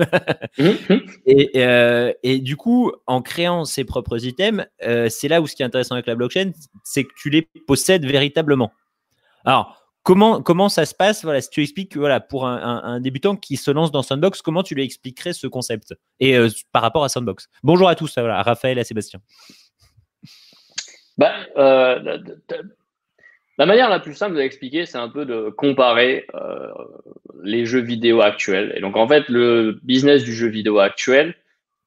Mhm. 0.60 1.02
et, 1.26 1.52
euh, 1.58 2.14
et, 2.22 2.38
du 2.40 2.56
coup, 2.56 2.92
en 3.08 3.22
créant 3.22 3.66
ses 3.66 3.84
propres 3.84 4.24
items, 4.24 4.66
euh, 4.84 5.10
c'est 5.10 5.28
là 5.28 5.42
où 5.42 5.48
ce 5.48 5.56
qui 5.56 5.64
est 5.64 5.66
intéressant 5.66 5.96
avec 5.96 6.06
la 6.06 6.16
blockchain, 6.16 6.52
c'est 6.84 7.04
que 7.04 7.12
tu 7.18 7.30
les 7.30 7.42
possèdes 7.42 8.06
véritablement. 8.06 8.72
Alors, 9.44 9.84
comment, 10.04 10.42
comment 10.42 10.70
ça 10.70 10.86
se 10.86 10.94
passe? 10.94 11.24
Voilà, 11.24 11.42
si 11.42 11.50
tu 11.50 11.64
expliques, 11.64 11.98
voilà, 11.98 12.20
pour 12.20 12.48
un, 12.48 12.82
un, 12.84 13.00
débutant 13.02 13.36
qui 13.36 13.58
se 13.58 13.72
lance 13.72 13.92
dans 13.92 14.04
Sandbox, 14.04 14.42
comment 14.42 14.64
tu 14.64 14.76
lui 14.76 14.84
expliquerais 14.84 15.34
ce 15.34 15.48
concept? 15.48 15.96
Et 16.20 16.38
par 16.72 16.84
rapport 16.84 17.04
à 17.04 17.10
Sandbox 17.10 17.50
Bonjour 17.64 17.90
à 17.90 17.96
tous, 17.96 18.14
voilà, 18.16 18.38
à 18.40 18.44
Raphaël 18.44 18.78
et 18.78 18.82
à 18.82 18.86
Sébastien. 18.86 19.20
Bah, 21.18 21.34
la 23.58 23.66
manière 23.66 23.90
la 23.90 24.00
plus 24.00 24.14
simple 24.14 24.36
de 24.36 24.40
l'expliquer, 24.40 24.86
c'est 24.86 24.98
un 24.98 25.10
peu 25.10 25.26
de 25.26 25.50
comparer 25.50 26.26
euh, 26.34 26.68
les 27.44 27.66
jeux 27.66 27.82
vidéo 27.82 28.22
actuels. 28.22 28.74
Et 28.76 28.82
donc, 28.82 28.96
en 28.96 29.08
fait, 29.08 29.30
le 29.30 29.80
business 29.84 30.24
du 30.24 30.34
jeu 30.34 30.48
vidéo 30.48 30.80
actuel 30.80 31.36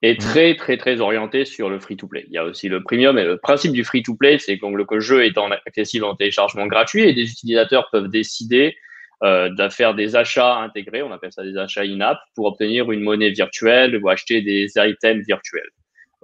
est 0.02 0.14
mmh. 0.14 0.24
très, 0.24 0.54
très, 0.54 0.76
très 0.76 1.00
orienté 1.00 1.44
sur 1.44 1.68
le 1.68 1.80
free-to-play. 1.80 2.24
Il 2.28 2.32
y 2.32 2.38
a 2.38 2.44
aussi 2.44 2.68
le 2.68 2.82
premium. 2.82 3.18
Et 3.18 3.24
le 3.24 3.38
principe 3.38 3.72
du 3.72 3.82
free-to-play, 3.82 4.38
c'est 4.38 4.58
que 4.58 4.66
le 4.66 5.00
jeu 5.00 5.24
est 5.24 5.36
accessible 5.66 6.04
en 6.04 6.14
téléchargement 6.14 6.66
gratuit 6.66 7.02
et 7.02 7.14
des 7.14 7.30
utilisateurs 7.30 7.88
peuvent 7.90 8.08
décider 8.08 8.76
euh, 9.24 9.48
de 9.48 9.68
faire 9.70 9.94
des 9.94 10.14
achats 10.14 10.58
intégrés, 10.58 11.02
on 11.02 11.10
appelle 11.10 11.32
ça 11.32 11.42
des 11.42 11.56
achats 11.56 11.84
in-app, 11.84 12.18
pour 12.34 12.44
obtenir 12.44 12.92
une 12.92 13.00
monnaie 13.00 13.30
virtuelle 13.30 13.96
ou 13.96 14.10
acheter 14.10 14.42
des 14.42 14.70
items 14.76 15.24
virtuels 15.26 15.70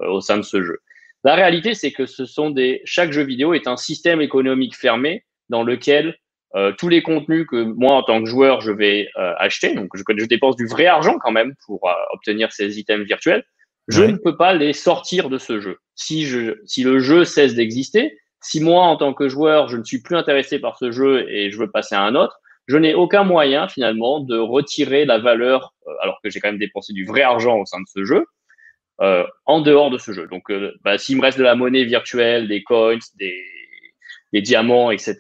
euh, 0.01 0.09
au 0.09 0.21
sein 0.21 0.37
de 0.37 0.43
ce 0.43 0.63
jeu. 0.63 0.79
La 1.25 1.35
réalité, 1.35 1.73
c'est 1.73 1.93
que 1.93 2.05
ce 2.05 2.27
sont 2.27 2.51
des, 2.51 2.83
chaque 2.85 3.11
jeu 3.11 3.23
vidéo 3.23 3.55
est 3.55 3.67
un 3.67 3.79
système 3.79 4.21
économique 4.21 4.77
fermé 4.77 5.25
dans 5.49 5.63
lequel 5.63 6.17
euh, 6.55 6.73
tous 6.77 6.89
les 6.89 7.03
contenus 7.03 7.47
que 7.51 7.65
moi, 7.65 7.95
en 7.95 8.03
tant 8.03 8.23
que 8.23 8.29
joueur, 8.29 8.61
je 8.61 8.71
vais 8.71 9.09
euh, 9.17 9.33
acheter, 9.39 9.75
donc 9.75 9.89
je, 9.95 10.03
je, 10.07 10.27
dépense 10.27 10.57
du 10.57 10.67
vrai 10.67 10.85
argent 10.87 11.19
quand 11.19 11.31
même 11.31 11.55
pour 11.65 11.89
euh, 11.89 11.95
obtenir 12.13 12.53
ces 12.53 12.79
items 12.79 13.07
virtuels, 13.07 13.43
je 13.89 14.03
ne 14.03 14.17
peux 14.17 14.37
pas 14.37 14.53
les 14.53 14.75
sortir 14.75 15.31
de 15.31 15.39
ce 15.39 15.61
jeu. 15.61 15.79
Si, 15.95 16.27
je, 16.27 16.59
si 16.67 16.85
le 16.85 16.99
jeu 16.99 17.25
cesse 17.25 17.55
d'exister, 17.55 18.19
si 18.41 18.61
moi, 18.61 18.83
en 18.83 18.97
tant 18.97 19.15
que 19.15 19.29
joueur, 19.29 19.69
je 19.69 19.79
ne 19.79 19.85
suis 19.85 20.03
plus 20.03 20.15
intéressé 20.15 20.59
par 20.59 20.77
ce 20.77 20.93
jeu 20.93 21.27
et 21.31 21.51
je 21.51 21.59
veux 21.59 21.71
passer 21.71 21.95
à 21.95 22.03
un 22.03 22.15
autre, 22.15 22.39
je 22.69 22.77
n'ai 22.77 22.95
aucun 22.95 23.25
moyen 23.25 23.67
finalement 23.67 24.21
de 24.21 24.37
retirer 24.37 25.05
la 25.05 25.19
valeur, 25.19 25.75
alors 26.01 26.21
que 26.23 26.31
j'ai 26.31 26.39
quand 26.39 26.49
même 26.49 26.59
dépensé 26.59 26.93
du 26.93 27.07
vrai 27.07 27.23
argent 27.23 27.59
au 27.59 27.67
sein 27.67 27.81
de 27.81 27.87
ce 27.89 28.05
jeu, 28.05 28.25
en 29.47 29.61
dehors 29.61 29.91
de 29.91 29.99
ce 29.99 30.13
jeu. 30.13 30.29
Donc, 30.29 30.45
bah, 30.85 30.97
s'il 30.97 31.17
me 31.17 31.23
reste 31.23 31.39
de 31.39 31.43
la 31.43 31.57
monnaie 31.57 31.85
virtuelle, 31.85 32.47
des 32.47 32.63
coins, 32.63 32.99
des, 33.17 33.35
les 34.33 34.41
diamants, 34.41 34.91
etc. 34.91 35.19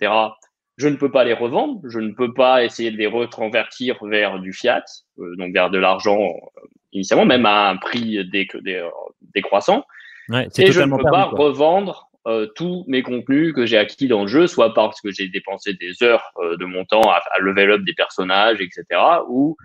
Je 0.79 0.89
ne 0.89 0.97
peux 0.97 1.11
pas 1.11 1.25
les 1.25 1.35
revendre, 1.35 1.81
je 1.89 2.01
ne 2.01 2.13
peux 2.13 2.33
pas 2.33 2.65
essayer 2.65 2.91
de 2.91 2.97
les 2.97 3.07
reconvertir 3.07 4.03
vers 4.05 4.39
du 4.39 4.53
fiat, 4.53 4.85
euh, 5.19 5.37
donc 5.37 5.53
vers 5.53 5.71
de 5.71 5.79
l'argent 5.79 6.21
euh, 6.21 6.61
initialement, 6.93 7.27
même 7.27 7.47
à 7.47 7.69
un 7.69 7.77
prix 7.77 8.19
décroissant. 9.35 9.85
Ouais, 10.29 10.49
et 10.59 10.73
je 10.73 10.81
ne 10.81 10.97
peux 10.97 11.03
pas 11.03 11.25
revendre 11.25 12.09
euh, 12.27 12.47
tous 12.55 12.85
mes 12.89 13.03
contenus 13.03 13.53
que 13.53 13.67
j'ai 13.67 13.77
acquis 13.77 14.09
dans 14.09 14.23
le 14.23 14.29
jeu, 14.29 14.47
soit 14.47 14.73
parce 14.73 15.01
que 15.01 15.11
j'ai 15.11 15.29
dépensé 15.29 15.75
des 15.75 16.03
heures 16.03 16.33
de 16.59 16.65
mon 16.65 16.85
temps 16.85 17.03
à, 17.03 17.21
à, 17.33 17.41
level 17.41 17.73
up 17.73 17.83
des 17.83 17.95
personnages, 17.95 18.61
etc., 18.61 18.85
ou 19.29 19.57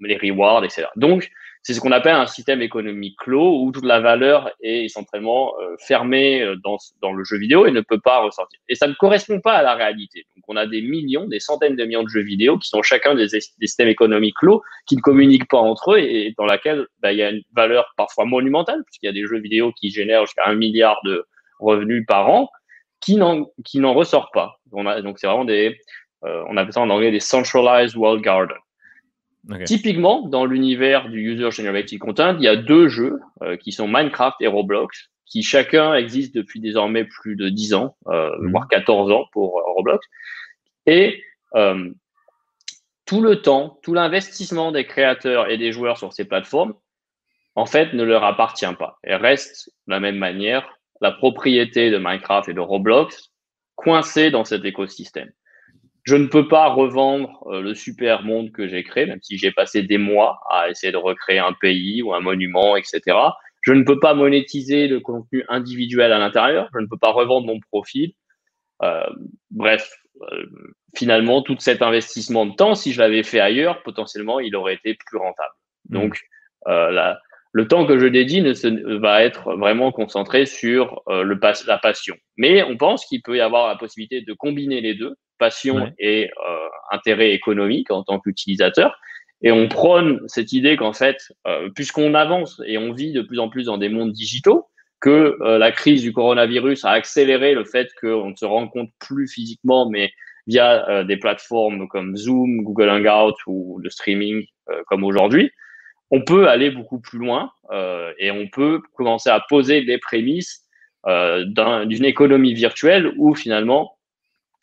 les 0.00 0.16
rewards, 0.18 0.64
etc. 0.64 0.88
Donc, 0.96 1.30
c'est 1.62 1.74
ce 1.74 1.80
qu'on 1.80 1.92
appelle 1.92 2.14
un 2.14 2.26
système 2.26 2.62
économique 2.62 3.18
clos 3.18 3.62
où 3.62 3.70
toute 3.70 3.84
la 3.84 4.00
valeur 4.00 4.50
est 4.62 4.84
essentiellement 4.84 5.52
euh, 5.60 5.76
fermée 5.78 6.42
euh, 6.42 6.56
dans, 6.64 6.78
dans 7.02 7.12
le 7.12 7.22
jeu 7.22 7.36
vidéo 7.36 7.66
et 7.66 7.70
ne 7.70 7.82
peut 7.82 8.00
pas 8.00 8.20
ressortir. 8.20 8.58
Et 8.68 8.74
ça 8.74 8.86
ne 8.86 8.94
correspond 8.94 9.40
pas 9.40 9.54
à 9.54 9.62
la 9.62 9.74
réalité. 9.74 10.26
Donc 10.36 10.44
on 10.48 10.56
a 10.56 10.66
des 10.66 10.80
millions, 10.80 11.26
des 11.26 11.40
centaines 11.40 11.76
de 11.76 11.84
millions 11.84 12.02
de 12.02 12.08
jeux 12.08 12.22
vidéo 12.22 12.58
qui 12.58 12.68
sont 12.68 12.82
chacun 12.82 13.14
des, 13.14 13.26
des 13.26 13.40
systèmes 13.40 13.88
économiques 13.88 14.36
clos 14.36 14.62
qui 14.86 14.96
ne 14.96 15.02
communiquent 15.02 15.48
pas 15.48 15.58
entre 15.58 15.92
eux 15.92 15.98
et, 15.98 16.34
dans 16.38 16.46
laquelle 16.46 16.86
bah, 17.00 17.12
il 17.12 17.18
y 17.18 17.22
a 17.22 17.30
une 17.30 17.42
valeur 17.54 17.92
parfois 17.96 18.24
monumentale 18.24 18.82
puisqu'il 18.86 19.06
y 19.06 19.10
a 19.10 19.12
des 19.12 19.26
jeux 19.26 19.40
vidéo 19.40 19.72
qui 19.72 19.90
génèrent 19.90 20.24
jusqu'à 20.24 20.46
un 20.46 20.54
milliard 20.54 20.98
de 21.04 21.26
revenus 21.58 22.04
par 22.06 22.30
an 22.30 22.48
qui 23.00 23.16
n'en 23.16 23.94
ressort 23.94 24.30
pas. 24.32 24.60
On 24.72 24.86
a, 24.86 25.02
donc 25.02 25.18
c'est 25.18 25.26
vraiment 25.26 25.44
des 25.44 25.78
euh, 26.24 26.44
on 26.48 26.56
appelle 26.56 26.72
ça 26.72 26.80
en 26.80 26.90
anglais 26.90 27.10
des 27.10 27.20
centralized 27.20 27.96
world 27.96 28.22
Typiquement, 29.64 30.28
dans 30.28 30.44
l'univers 30.44 31.08
du 31.08 31.20
User 31.32 31.50
Generated 31.50 31.98
Content, 31.98 32.36
il 32.36 32.44
y 32.44 32.48
a 32.48 32.56
deux 32.56 32.88
jeux 32.88 33.20
euh, 33.42 33.56
qui 33.56 33.72
sont 33.72 33.88
Minecraft 33.88 34.36
et 34.40 34.46
Roblox, 34.46 35.10
qui 35.26 35.42
chacun 35.42 35.94
existe 35.94 36.34
depuis 36.34 36.60
désormais 36.60 37.04
plus 37.04 37.36
de 37.36 37.48
10 37.48 37.74
ans, 37.74 37.96
euh, 38.08 38.30
mhm. 38.38 38.50
voire 38.50 38.68
14 38.68 39.10
ans 39.10 39.24
pour 39.32 39.58
euh, 39.58 39.62
Roblox. 39.76 40.06
Et 40.86 41.22
tout 43.06 43.22
le 43.22 43.42
temps, 43.42 43.80
tout 43.82 43.92
l'investissement 43.92 44.70
des 44.70 44.86
créateurs 44.86 45.50
et 45.50 45.58
des 45.58 45.72
joueurs 45.72 45.98
sur 45.98 46.12
ces 46.12 46.24
plateformes, 46.24 46.74
en 47.56 47.66
fait, 47.66 47.92
ne 47.92 48.04
leur 48.04 48.22
appartient 48.22 48.72
pas. 48.78 48.98
Et 49.02 49.16
reste 49.16 49.72
de 49.88 49.92
la 49.92 50.00
même 50.00 50.16
manière 50.16 50.78
la 51.00 51.10
propriété 51.10 51.90
de 51.90 51.98
Minecraft 51.98 52.48
et 52.48 52.54
de 52.54 52.60
Roblox 52.60 53.32
coincée 53.74 54.30
dans 54.30 54.44
cet 54.44 54.64
écosystème. 54.64 55.32
Je 56.04 56.16
ne 56.16 56.26
peux 56.26 56.48
pas 56.48 56.68
revendre 56.68 57.46
euh, 57.48 57.60
le 57.60 57.74
super 57.74 58.22
monde 58.22 58.52
que 58.52 58.66
j'ai 58.68 58.82
créé, 58.82 59.06
même 59.06 59.20
si 59.22 59.36
j'ai 59.36 59.52
passé 59.52 59.82
des 59.82 59.98
mois 59.98 60.40
à 60.50 60.70
essayer 60.70 60.92
de 60.92 60.96
recréer 60.96 61.38
un 61.38 61.52
pays 61.52 62.02
ou 62.02 62.14
un 62.14 62.20
monument, 62.20 62.76
etc. 62.76 63.16
Je 63.62 63.72
ne 63.72 63.82
peux 63.82 64.00
pas 64.00 64.14
monétiser 64.14 64.88
le 64.88 65.00
contenu 65.00 65.44
individuel 65.48 66.12
à 66.12 66.18
l'intérieur. 66.18 66.68
Je 66.74 66.80
ne 66.80 66.86
peux 66.86 66.96
pas 66.96 67.12
revendre 67.12 67.46
mon 67.46 67.60
profil. 67.60 68.12
Euh, 68.82 69.04
bref, 69.50 69.92
euh, 70.22 70.46
finalement, 70.96 71.42
tout 71.42 71.56
cet 71.58 71.82
investissement 71.82 72.46
de 72.46 72.54
temps, 72.54 72.74
si 72.74 72.92
je 72.92 73.00
l'avais 73.00 73.22
fait 73.22 73.40
ailleurs, 73.40 73.82
potentiellement, 73.82 74.40
il 74.40 74.56
aurait 74.56 74.74
été 74.74 74.94
plus 74.94 75.18
rentable. 75.18 75.54
Mmh. 75.90 75.94
Donc, 75.94 76.20
le 77.52 77.66
temps 77.66 77.86
que 77.86 77.98
je 77.98 78.06
dédie 78.06 78.42
ne 78.42 78.54
se, 78.54 78.68
va 78.98 79.24
être 79.24 79.56
vraiment 79.56 79.92
concentré 79.92 80.46
sur 80.46 81.02
le, 81.08 81.38
la 81.66 81.78
passion. 81.78 82.14
Mais 82.36 82.62
on 82.62 82.76
pense 82.76 83.04
qu'il 83.06 83.22
peut 83.22 83.36
y 83.36 83.40
avoir 83.40 83.68
la 83.68 83.76
possibilité 83.76 84.20
de 84.20 84.32
combiner 84.32 84.80
les 84.80 84.94
deux 84.94 85.16
passion 85.40 85.92
et 85.98 86.30
euh, 86.46 86.68
intérêt 86.92 87.32
économique 87.32 87.90
en 87.90 88.04
tant 88.04 88.20
qu'utilisateur. 88.20 88.96
Et 89.42 89.50
on 89.50 89.66
prône 89.66 90.20
cette 90.26 90.52
idée 90.52 90.76
qu'en 90.76 90.92
fait, 90.92 91.16
euh, 91.48 91.70
puisqu'on 91.74 92.14
avance 92.14 92.62
et 92.66 92.78
on 92.78 92.92
vit 92.92 93.12
de 93.12 93.22
plus 93.22 93.40
en 93.40 93.48
plus 93.48 93.64
dans 93.64 93.78
des 93.78 93.88
mondes 93.88 94.12
digitaux, 94.12 94.68
que 95.00 95.36
euh, 95.40 95.58
la 95.58 95.72
crise 95.72 96.02
du 96.02 96.12
coronavirus 96.12 96.84
a 96.84 96.90
accéléré 96.90 97.54
le 97.54 97.64
fait 97.64 97.88
qu'on 98.00 98.30
ne 98.30 98.36
se 98.36 98.44
rencontre 98.44 98.92
plus 99.00 99.26
physiquement, 99.26 99.88
mais 99.88 100.12
via 100.46 101.04
des 101.04 101.16
plateformes 101.16 101.86
comme 101.86 102.16
Zoom, 102.16 102.62
Google 102.62 102.88
Hangout 102.88 103.36
ou 103.46 103.78
le 103.78 103.88
streaming 103.88 104.44
comme 104.86 105.04
aujourd'hui, 105.04 105.52
on 106.10 106.22
peut 106.22 106.48
aller 106.48 106.70
beaucoup 106.70 107.00
plus 107.00 107.18
loin 107.18 107.52
et 108.18 108.30
on 108.30 108.48
peut 108.48 108.80
commencer 108.94 109.30
à 109.30 109.40
poser 109.48 109.84
des 109.84 109.98
prémices 109.98 110.66
d'une 111.06 112.04
économie 112.04 112.54
virtuelle 112.54 113.12
où 113.16 113.34
finalement 113.34 113.96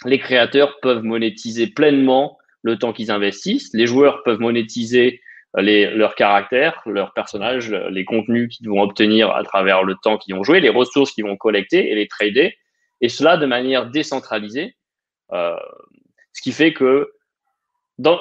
les 0.06 0.20
créateurs 0.20 0.80
peuvent 0.82 1.04
monétiser 1.04 1.68
pleinement 1.68 2.38
le 2.62 2.78
temps 2.78 2.94
qu'ils 2.94 3.12
investissent. 3.12 3.70
Les 3.74 3.88
joueurs 3.88 4.24
peuvent 4.24 4.40
monétiser 4.40 5.22
euh, 5.58 5.62
les, 5.62 5.90
leurs 5.92 6.16
caractères, 6.16 6.82
leurs 6.86 7.14
personnages, 7.14 7.72
les 7.72 8.06
contenus 8.06 8.56
qu'ils 8.56 8.70
vont 8.70 8.82
obtenir 8.82 9.32
à 9.32 9.44
travers 9.44 9.84
le 9.84 9.96
temps 10.02 10.18
qu'ils 10.18 10.36
ont 10.36 10.44
joué, 10.44 10.60
les 10.60 10.70
ressources 10.70 11.12
qu'ils 11.12 11.26
vont 11.26 11.38
collecter 11.38 11.92
et 11.92 11.96
les 11.96 12.08
trader. 12.08 12.56
Et 13.02 13.10
cela 13.10 13.38
de 13.38 13.46
manière 13.46 13.90
décentralisée. 13.90 14.76
Euh, 15.34 15.56
ce 16.34 16.42
qui 16.42 16.52
fait 16.52 16.74
que 16.74 17.12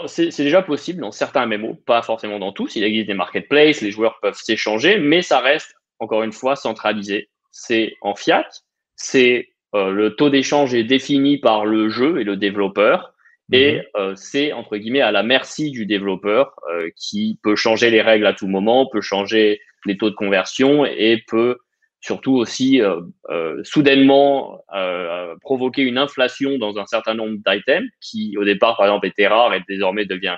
c'est 0.06 0.38
déjà 0.38 0.62
possible 0.62 1.00
dans 1.00 1.12
certains 1.12 1.46
MMO, 1.46 1.74
pas 1.86 2.02
forcément 2.02 2.38
dans 2.38 2.52
tous. 2.52 2.76
Il 2.76 2.84
existe 2.84 3.08
des 3.08 3.14
marketplaces, 3.14 3.82
les 3.82 3.90
joueurs 3.90 4.18
peuvent 4.20 4.38
s'échanger, 4.38 4.98
mais 4.98 5.22
ça 5.22 5.40
reste, 5.40 5.74
encore 5.98 6.22
une 6.22 6.32
fois, 6.32 6.56
centralisé. 6.56 7.28
C'est 7.50 7.94
en 8.00 8.14
fiat, 8.14 8.48
c'est 8.96 9.48
le 9.74 10.10
taux 10.10 10.30
d'échange 10.30 10.74
est 10.74 10.84
défini 10.84 11.38
par 11.38 11.66
le 11.66 11.88
jeu 11.90 12.20
et 12.20 12.24
le 12.24 12.36
développeur. 12.36 13.12
Et 13.52 13.82
mhm. 13.94 14.16
c'est 14.16 14.52
entre 14.52 14.76
guillemets 14.76 15.02
à 15.02 15.12
la 15.12 15.22
merci 15.22 15.70
du 15.70 15.86
développeur 15.86 16.56
qui 16.96 17.38
peut 17.42 17.56
changer 17.56 17.90
les 17.90 18.02
règles 18.02 18.26
à 18.26 18.32
tout 18.32 18.48
moment, 18.48 18.88
peut 18.90 19.00
changer 19.00 19.60
les 19.84 19.96
taux 19.96 20.10
de 20.10 20.14
conversion 20.16 20.84
et 20.84 21.22
peut 21.28 21.58
surtout 22.00 22.34
aussi 22.34 22.80
euh, 22.80 23.00
euh, 23.30 23.60
soudainement 23.64 24.60
euh, 24.74 25.34
provoquer 25.40 25.82
une 25.82 25.98
inflation 25.98 26.58
dans 26.58 26.78
un 26.78 26.86
certain 26.86 27.14
nombre 27.14 27.38
d'items 27.46 27.88
qui 28.00 28.36
au 28.38 28.44
départ 28.44 28.76
par 28.76 28.86
exemple 28.86 29.06
était 29.06 29.26
rare 29.26 29.54
et 29.54 29.62
désormais 29.68 30.06
devient 30.06 30.36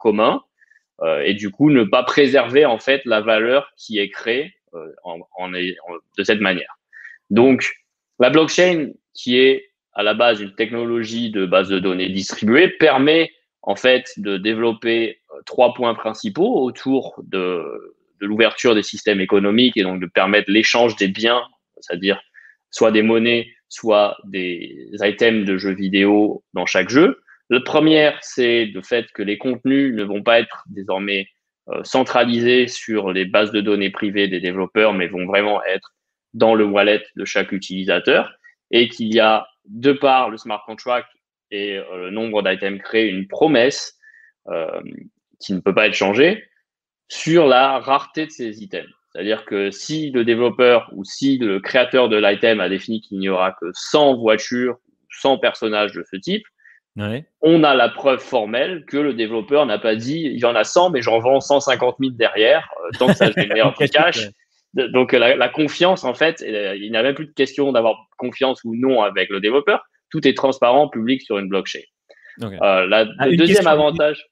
commun 0.00 0.42
et 1.24 1.32
du 1.34 1.50
coup 1.50 1.70
ne 1.70 1.84
pas 1.84 2.02
préserver 2.02 2.66
en 2.66 2.78
fait 2.80 3.02
la 3.04 3.20
valeur 3.20 3.70
qui 3.76 4.00
est 4.00 4.10
créée 4.10 4.52
de 4.74 6.24
cette 6.24 6.40
manière. 6.40 6.76
Donc 7.30 7.70
la 8.18 8.30
blockchain 8.30 8.90
qui 9.14 9.38
est 9.38 9.70
à 9.92 10.02
la 10.02 10.14
base 10.14 10.40
une 10.40 10.56
technologie 10.56 11.30
de 11.30 11.46
base 11.46 11.68
de 11.68 11.78
données 11.78 12.08
distribuée 12.08 12.68
permet 12.68 13.30
en 13.62 13.76
fait 13.76 14.12
de 14.16 14.38
développer 14.38 15.20
trois 15.46 15.72
points 15.72 15.94
principaux 15.94 16.64
autour 16.64 17.22
de 17.22 17.94
de 18.20 18.26
l'ouverture 18.26 18.74
des 18.74 18.82
systèmes 18.82 19.20
économiques 19.20 19.76
et 19.76 19.82
donc 19.82 20.00
de 20.00 20.06
permettre 20.06 20.50
l'échange 20.50 20.96
des 20.96 21.08
biens, 21.08 21.42
c'est-à-dire 21.80 22.20
soit 22.70 22.92
des 22.92 23.02
monnaies, 23.02 23.48
soit 23.68 24.16
des 24.24 24.90
items 25.00 25.46
de 25.46 25.56
jeux 25.56 25.74
vidéo 25.74 26.44
dans 26.54 26.66
chaque 26.66 26.88
jeu. 26.88 27.22
La 27.48 27.60
première, 27.60 28.18
c'est 28.22 28.66
le 28.66 28.82
fait 28.82 29.06
que 29.12 29.22
les 29.22 29.38
contenus 29.38 29.94
ne 29.94 30.04
vont 30.04 30.22
pas 30.22 30.40
être 30.40 30.64
désormais 30.68 31.26
euh, 31.68 31.82
centralisés 31.84 32.68
sur 32.68 33.12
les 33.12 33.24
bases 33.24 33.52
de 33.52 33.60
données 33.60 33.90
privées 33.90 34.28
des 34.28 34.40
développeurs, 34.40 34.92
mais 34.92 35.08
vont 35.08 35.26
vraiment 35.26 35.62
être 35.64 35.92
dans 36.32 36.54
le 36.54 36.64
wallet 36.64 37.02
de 37.16 37.24
chaque 37.24 37.52
utilisateur 37.52 38.32
et 38.70 38.88
qu'il 38.88 39.12
y 39.12 39.20
a, 39.20 39.46
de 39.66 39.92
par 39.92 40.30
le 40.30 40.36
smart 40.36 40.62
contract 40.64 41.08
et 41.50 41.76
euh, 41.76 42.04
le 42.04 42.10
nombre 42.10 42.42
d'items 42.42 42.80
créés, 42.82 43.08
une 43.08 43.26
promesse 43.26 43.98
euh, 44.48 44.80
qui 45.40 45.52
ne 45.52 45.60
peut 45.60 45.74
pas 45.74 45.86
être 45.86 45.94
changée 45.94 46.44
sur 47.10 47.46
la 47.46 47.80
rareté 47.80 48.26
de 48.26 48.30
ces 48.30 48.62
items. 48.62 48.88
C'est-à-dire 49.12 49.44
que 49.44 49.70
si 49.70 50.10
le 50.10 50.24
développeur 50.24 50.88
ou 50.92 51.04
si 51.04 51.36
le 51.36 51.58
créateur 51.58 52.08
de 52.08 52.16
l'item 52.16 52.60
a 52.60 52.68
défini 52.68 53.00
qu'il 53.00 53.18
n'y 53.18 53.28
aura 53.28 53.52
que 53.52 53.66
100 53.74 54.18
voitures, 54.18 54.76
100 55.20 55.38
personnages 55.38 55.92
de 55.92 56.04
ce 56.08 56.16
type, 56.16 56.44
on 57.40 57.64
a 57.64 57.74
la 57.74 57.88
preuve 57.88 58.20
formelle 58.20 58.84
que 58.86 58.98
le 58.98 59.14
développeur 59.14 59.64
n'a 59.64 59.78
pas 59.78 59.96
dit 59.96 60.20
il 60.20 60.38
y 60.38 60.44
en 60.44 60.54
a 60.54 60.64
100, 60.64 60.90
mais 60.90 61.02
j'en 61.02 61.18
vends 61.18 61.40
150 61.40 61.96
000 61.98 62.12
derrière, 62.12 62.68
euh, 62.84 62.90
tant 62.98 63.06
que 63.06 63.14
ça 63.14 63.30
génère 63.30 63.72
du 63.72 63.88
cash. 63.88 64.28
Donc 64.74 65.12
la, 65.12 65.48
confiance, 65.48 66.04
en 66.04 66.14
fait, 66.14 66.44
il 66.46 66.90
n'y 66.90 66.96
a 66.96 67.02
même 67.02 67.14
plus 67.14 67.26
de 67.26 67.32
question 67.32 67.72
d'avoir 67.72 67.96
confiance 68.18 68.62
ou 68.64 68.76
non 68.76 69.02
avec 69.02 69.30
le 69.30 69.40
développeur. 69.40 69.82
Tout 70.10 70.28
est 70.28 70.36
transparent, 70.36 70.88
public 70.88 71.22
sur 71.22 71.38
une 71.38 71.48
blockchain. 71.48 71.80
Euh, 72.42 72.86
la, 72.86 73.06
ah, 73.18 73.28
le 73.28 73.36
deuxième 73.36 73.66
avantage. 73.66 74.26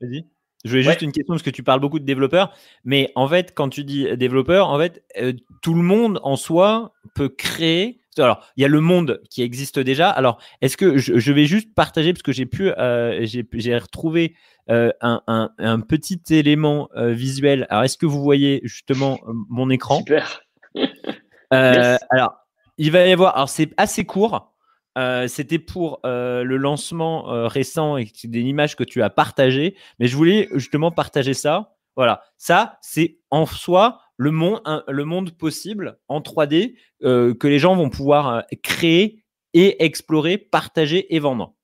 Je 0.65 0.71
voulais 0.71 0.83
juste 0.83 1.03
une 1.03 1.13
question 1.13 1.35
parce 1.35 1.43
que 1.43 1.51
tu 1.51 1.63
parles 1.63 1.81
beaucoup 1.81 2.01
de 2.01 2.05
développeurs, 2.05 2.53
mais 2.85 3.13
en 3.15 3.29
fait, 3.29 3.55
quand 3.55 3.69
tu 3.69 3.85
dis 3.85 4.09
développeur, 4.17 4.69
en 4.69 4.79
fait, 4.79 5.05
euh, 5.17 5.33
tout 5.63 5.75
le 5.75 5.83
monde 5.83 6.19
en 6.23 6.37
soi 6.37 6.95
peut 7.15 7.29
créer. 7.29 8.01
Alors, 8.17 8.45
il 8.57 8.63
y 8.63 8.65
a 8.65 8.69
le 8.69 8.81
monde 8.81 9.21
qui 9.31 9.43
existe 9.43 9.79
déjà. 9.79 10.11
Alors, 10.11 10.41
est-ce 10.61 10.77
que 10.77 10.99
je, 10.99 11.33
vais 11.33 11.45
juste 11.45 11.73
partager 11.73 12.13
parce 12.13 12.25
que 12.25 12.33
j'ai 12.33 12.47
pu, 12.47 12.71
euh, 12.71 13.25
j'ai 13.25 13.79
retrouvé 13.79 14.35
euh, 14.71 14.91
un, 15.01 15.23
un, 15.57 15.81
petit 15.81 16.21
élément 16.31 16.89
visuel. 16.97 17.69
Alors, 17.71 17.85
est-ce 17.85 17.97
que 17.97 18.07
vous 18.07 18.21
voyez 18.21 18.61
justement 18.65 19.21
mon 19.49 19.71
écran? 19.71 19.99
Super. 19.99 20.43
Alors, 21.51 22.35
il 22.77 22.91
va 22.91 23.07
y 23.07 23.13
avoir. 23.13 23.37
Alors, 23.37 23.49
c'est 23.49 23.71
assez 23.77 24.05
court. 24.05 24.53
Euh, 24.99 25.29
c'était 25.29 25.61
pour 25.61 26.01
euh, 26.05 26.43
le 26.43 26.57
lancement 26.57 27.33
euh, 27.33 27.47
récent 27.47 27.97
et 27.97 28.11
des 28.25 28.41
images 28.41 28.75
que 28.75 28.83
tu 28.83 29.03
as 29.03 29.11
partagées. 29.11 29.77
Mais 30.01 30.09
je 30.09 30.17
voulais 30.17 30.49
justement 30.55 30.91
partager 30.91 31.35
ça. 31.35 31.77
Voilà, 31.95 32.23
ça, 32.37 32.79
c'est 32.81 33.19
en 33.31 33.47
soi 33.47 34.01
le 34.17 34.33
monde, 34.33 34.61
le 34.89 35.05
monde 35.05 35.31
possible 35.31 35.99
en 36.09 36.21
3D 36.21 36.75
que 37.01 37.47
les 37.47 37.59
gens 37.59 37.75
vont 37.75 37.91
pouvoir 37.91 38.45
créer 38.63 39.25
et 39.53 39.85
explorer, 39.85 40.39
partager 40.39 41.13
et 41.15 41.19
vendre. 41.19 41.55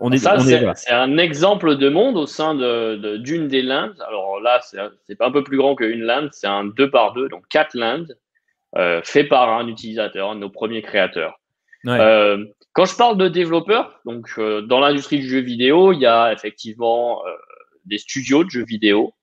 On 0.00 0.10
est, 0.10 0.18
ça, 0.18 0.38
c'est, 0.38 0.90
un 0.90 1.18
exemple 1.18 1.76
de 1.76 1.90
monde 1.90 2.16
au 2.16 2.24
sein 2.24 2.54
de, 2.54 3.18
d'une 3.18 3.48
des 3.48 3.60
lands. 3.60 3.92
Alors 4.06 4.40
là, 4.40 4.60
c'est, 4.62 4.78
c'est 5.06 5.16
pas 5.16 5.26
un 5.26 5.32
peu 5.32 5.44
plus 5.44 5.58
grand 5.58 5.76
qu'une 5.76 6.00
land, 6.00 6.28
c'est 6.32 6.46
un 6.46 6.64
2 6.64 6.90
par 6.90 7.12
2, 7.12 7.28
donc 7.28 7.46
4 7.48 7.74
lands, 7.74 8.06
fait 9.04 9.24
par 9.24 9.50
un 9.50 9.68
utilisateur, 9.68 10.30
un 10.30 10.34
de 10.34 10.40
nos 10.40 10.50
premiers 10.50 10.80
créateurs. 10.80 11.38
Euh, 11.86 12.44
quand 12.72 12.84
je 12.84 12.96
parle 12.96 13.16
de 13.18 13.28
développeurs, 13.28 14.00
donc 14.04 14.28
euh, 14.38 14.62
dans 14.62 14.80
l'industrie 14.80 15.18
du 15.18 15.28
jeu 15.28 15.40
vidéo, 15.40 15.92
il 15.92 16.00
y 16.00 16.06
a 16.06 16.32
effectivement 16.32 17.24
euh, 17.26 17.30
des 17.84 17.98
studios 17.98 18.44
de 18.44 18.50
jeux 18.50 18.64
vidéo. 18.64 19.14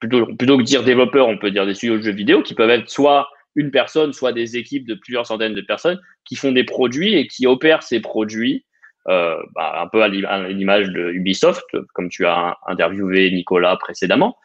plutôt, 0.00 0.26
plutôt 0.36 0.58
que 0.58 0.62
dire 0.62 0.84
développeurs, 0.84 1.28
on 1.28 1.38
peut 1.38 1.50
dire 1.50 1.66
des 1.66 1.74
studios 1.74 1.98
de 1.98 2.02
jeux 2.02 2.12
vidéo 2.12 2.42
qui 2.42 2.54
peuvent 2.54 2.70
être 2.70 2.88
soit 2.88 3.28
une 3.54 3.70
personne, 3.70 4.12
soit 4.12 4.32
des 4.32 4.56
équipes 4.56 4.86
de 4.86 4.94
plusieurs 4.94 5.26
centaines 5.26 5.54
de 5.54 5.60
personnes 5.60 6.00
qui 6.24 6.36
font 6.36 6.52
des 6.52 6.64
produits 6.64 7.14
et 7.14 7.26
qui 7.26 7.46
opèrent 7.46 7.82
ces 7.82 8.00
produits, 8.00 8.64
euh, 9.08 9.36
bah, 9.54 9.80
un 9.80 9.88
peu 9.88 10.02
à 10.02 10.08
l'image 10.08 10.90
de 10.90 11.10
Ubisoft, 11.10 11.64
comme 11.94 12.08
tu 12.08 12.26
as 12.26 12.56
interviewé 12.66 13.30
Nicolas 13.30 13.76
précédemment. 13.76 14.36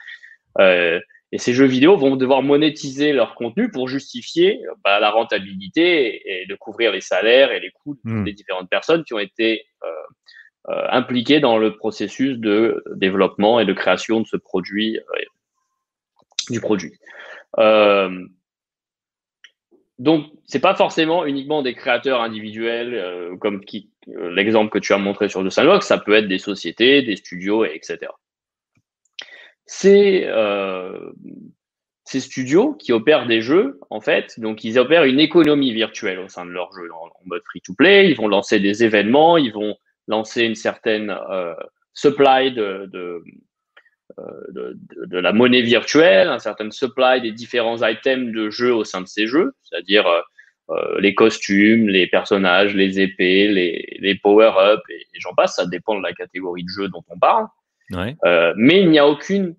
Et 1.34 1.40
ces 1.40 1.52
jeux 1.52 1.66
vidéo 1.66 1.98
vont 1.98 2.16
devoir 2.16 2.44
monétiser 2.44 3.12
leur 3.12 3.34
contenu 3.34 3.72
pour 3.72 3.88
justifier 3.88 4.62
bah, 4.84 5.00
la 5.00 5.10
rentabilité 5.10 6.22
et, 6.44 6.46
de 6.46 6.54
couvrir 6.54 6.92
les 6.92 7.02
salaires 7.02 7.52
et 7.52 7.60
les 7.60 7.72
coûts 7.72 7.98
hmm. 8.04 8.24
des 8.24 8.34
différentes 8.34 8.70
personnes 8.70 9.04
qui 9.04 9.16
ont 9.16 9.20
été 9.20 9.66
euh, 9.84 9.88
euh, 10.70 10.86
impliquées 10.92 11.40
dans 11.40 11.58
le 11.58 11.76
processus 11.76 12.38
de 12.38 12.84
développement 12.96 13.60
et 13.60 13.66
de 13.66 13.74
création 13.74 14.22
de 14.22 14.28
ce 14.28 14.38
produit, 14.38 15.00
euh, 15.00 15.24
du 16.52 16.62
produit. 16.62 16.94
Euh, 17.58 18.28
donc, 19.98 20.28
c'est 20.46 20.60
pas 20.60 20.76
forcément 20.76 21.26
uniquement 21.26 21.64
des 21.64 21.74
créateurs 21.74 22.22
individuels, 22.22 23.38
comme 23.40 23.62
l'exemple 24.06 24.70
que 24.70 24.78
tu 24.78 24.94
as 24.94 25.00
montré 25.00 25.30
sur 25.30 25.44
The 25.44 25.50
Sandbox, 25.50 25.88
ça 25.88 25.98
peut 25.98 26.14
être 26.14 26.28
des 26.28 26.38
sociétés, 26.38 27.02
des 27.02 27.16
studios, 27.16 27.66
etc 27.66 28.12
euh, 29.86 31.12
ces 32.06 32.20
studios 32.20 32.74
qui 32.74 32.92
opèrent 32.92 33.26
des 33.26 33.42
jeux, 33.42 33.80
en 33.90 34.02
fait, 34.02 34.40
donc 34.40 34.64
ils 34.64 34.78
opèrent 34.78 35.06
une 35.06 35.20
économie 35.20 35.74
virtuelle 35.74 36.20
au 36.20 36.28
sein 36.28 36.46
de 36.46 36.52
leurs 36.52 36.72
jeux 36.74 36.90
en, 36.94 37.10
mode 37.26 37.42
free-to-play. 37.46 38.10
Ils 38.10 38.18
vont 38.18 38.28
lancer 38.28 38.60
des 38.60 38.84
événements, 38.84 39.38
ils 39.38 39.54
vont 39.54 39.76
lancer 40.08 40.44
une 40.44 40.56
certaine 40.56 41.16
euh, 41.30 41.56
supply 41.94 42.54
euh, 42.58 42.88
de, 42.88 43.24
de, 44.52 45.18
la 45.18 45.32
monnaie 45.32 45.62
virtuelle, 45.62 46.28
un 46.28 46.40
certain 46.40 46.70
supply 46.70 47.22
des 47.22 47.32
différents 47.32 47.82
items 47.82 48.34
de 48.34 48.50
jeux 48.50 48.74
au 48.74 48.84
sein 48.84 49.02
de 49.02 49.08
ces 49.08 49.26
jeux, 49.26 49.54
c'est-à-dire 49.64 50.06
les 51.00 51.16
costumes, 51.16 51.88
les 51.88 52.08
personnages, 52.08 52.76
les 52.76 53.00
épées, 53.00 53.48
les, 53.48 53.98
les 54.00 54.16
power-up 54.16 54.82
et, 54.90 55.02
et 55.02 55.20
j'en 55.20 55.34
passe. 55.34 55.56
Ça 55.56 55.66
dépend 55.66 55.98
de 55.98 56.04
la 56.04 56.14
catégorie 56.14 56.64
de 56.64 56.70
jeu 56.70 56.90
dont 56.90 57.04
on 57.10 57.18
parle. 57.18 57.48
Euh, 57.92 58.54
mais 58.58 58.82
il 58.82 58.90
n'y 58.90 59.00
a 59.00 59.08
aucune 59.08 59.56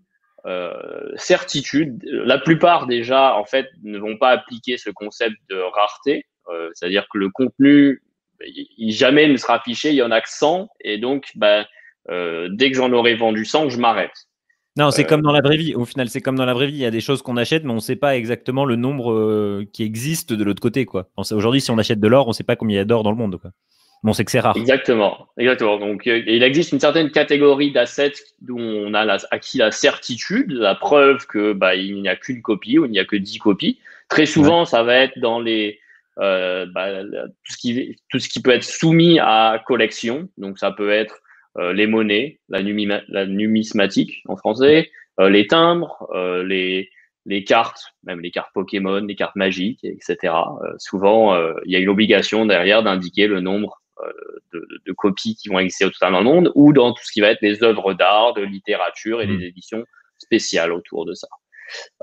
euh, 0.46 0.72
certitude. 1.16 2.02
La 2.04 2.38
plupart 2.38 2.86
déjà, 2.86 3.36
en 3.36 3.44
fait, 3.44 3.68
ne 3.82 3.98
vont 3.98 4.16
pas 4.16 4.30
appliquer 4.30 4.76
ce 4.76 4.90
concept 4.90 5.36
de 5.50 5.56
rareté, 5.56 6.26
euh, 6.48 6.70
c'est-à-dire 6.74 7.06
que 7.12 7.18
le 7.18 7.30
contenu, 7.30 8.02
il, 8.44 8.92
jamais 8.92 9.28
ne 9.28 9.36
sera 9.36 9.56
affiché, 9.56 9.90
il 9.90 9.96
y 9.96 10.02
en 10.02 10.10
a 10.10 10.20
que 10.20 10.28
100, 10.28 10.68
et 10.80 10.98
donc, 10.98 11.30
bah, 11.36 11.66
dès 12.08 12.70
que 12.70 12.76
j'en 12.76 12.92
aurai 12.92 13.14
vendu 13.14 13.44
100, 13.44 13.70
je 13.70 13.78
m'arrête. 13.78 14.12
Non, 14.76 14.90
c'est 14.90 15.04
comme 15.04 15.22
dans 15.22 15.32
la 15.32 15.40
vraie 15.40 15.56
vie. 15.56 15.74
Au 15.76 15.84
final, 15.84 16.08
c'est 16.08 16.20
comme 16.20 16.34
dans 16.34 16.44
la 16.44 16.52
vraie 16.52 16.66
vie. 16.66 16.74
Il 16.74 16.80
y 16.80 16.84
a 16.84 16.90
des 16.90 17.00
choses 17.00 17.22
qu'on 17.22 17.36
achète, 17.36 17.62
mais 17.62 17.70
on 17.70 17.76
ne 17.76 17.80
sait 17.80 17.94
pas 17.94 18.16
exactement 18.16 18.64
le 18.64 18.74
nombre 18.74 19.62
qui 19.72 19.84
existe 19.84 20.32
de 20.32 20.42
l'autre 20.42 20.60
côté. 20.60 20.84
Aujourd'hui, 21.16 21.60
si 21.60 21.70
on 21.70 21.78
achète 21.78 22.00
de 22.00 22.08
l'or, 22.08 22.26
on 22.26 22.30
ne 22.30 22.34
sait 22.34 22.42
pas 22.42 22.56
combien 22.56 22.74
il 22.74 22.78
y 22.78 22.82
a 22.82 22.84
d'or 22.84 23.04
dans 23.04 23.12
le 23.12 23.16
monde. 23.16 23.38
Quoi. 23.40 23.52
Bon, 24.04 24.12
c'est 24.12 24.26
que 24.26 24.30
c'est 24.30 24.40
rare. 24.40 24.54
Exactement, 24.58 25.28
exactement. 25.38 25.78
Donc, 25.78 26.06
euh, 26.06 26.22
il 26.26 26.42
existe 26.42 26.72
une 26.72 26.78
certaine 26.78 27.10
catégorie 27.10 27.72
d'assets 27.72 28.12
dont 28.42 28.60
on 28.60 28.92
a 28.92 29.16
acquis 29.30 29.56
la 29.56 29.70
certitude, 29.70 30.52
la 30.52 30.74
preuve 30.74 31.26
que 31.26 31.54
bah, 31.54 31.74
il 31.74 32.02
n'y 32.02 32.08
a 32.10 32.14
qu'une 32.14 32.42
copie 32.42 32.78
ou 32.78 32.84
il 32.84 32.90
n'y 32.90 32.98
a 32.98 33.06
que 33.06 33.16
10 33.16 33.38
copies. 33.38 33.78
Très 34.10 34.26
souvent, 34.26 34.66
ça 34.66 34.82
va 34.82 34.96
être 34.96 35.18
dans 35.18 35.40
les 35.40 35.80
euh, 36.20 36.66
bah, 36.66 37.02
tout 37.02 37.52
ce 37.52 37.56
qui 37.56 37.96
tout 38.10 38.18
ce 38.18 38.28
qui 38.28 38.42
peut 38.42 38.50
être 38.50 38.62
soumis 38.62 39.18
à 39.20 39.62
collection. 39.66 40.28
Donc, 40.36 40.58
ça 40.58 40.70
peut 40.70 40.90
être 40.90 41.22
euh, 41.56 41.72
les 41.72 41.86
monnaies, 41.86 42.40
la, 42.50 42.60
la, 43.08 43.26
numismatique 43.26 44.22
en 44.28 44.36
français, 44.36 44.90
euh, 45.18 45.30
les 45.30 45.46
timbres, 45.46 46.06
euh, 46.14 46.44
les 46.44 46.90
les 47.24 47.42
cartes, 47.42 47.94
même 48.02 48.20
les 48.20 48.30
cartes 48.30 48.50
Pokémon, 48.52 49.00
les 49.00 49.16
cartes 49.16 49.36
magiques, 49.36 49.82
etc. 49.82 50.34
souvent, 50.76 51.34
il 51.64 51.72
y 51.72 51.76
a 51.76 51.78
une 51.78 51.88
obligation 51.88 52.44
derrière 52.44 52.82
d'indiquer 52.82 53.28
le 53.28 53.40
nombre 53.40 53.80
euh, 53.80 53.83
de, 54.52 54.66
de, 54.84 54.92
copies 54.92 55.36
qui 55.36 55.48
vont 55.48 55.58
exister 55.58 55.84
au 55.84 55.90
total 55.90 56.12
dans 56.12 56.18
le 56.20 56.24
monde, 56.24 56.52
ou 56.54 56.72
dans 56.72 56.92
tout 56.92 57.04
ce 57.04 57.12
qui 57.12 57.20
va 57.20 57.28
être 57.28 57.42
les 57.42 57.62
œuvres 57.62 57.94
d'art, 57.94 58.34
de 58.34 58.42
littérature 58.42 59.22
et 59.22 59.26
des 59.26 59.36
mm. 59.36 59.42
éditions 59.42 59.84
spéciales 60.18 60.72
autour 60.72 61.06
de 61.06 61.14
ça. 61.14 61.28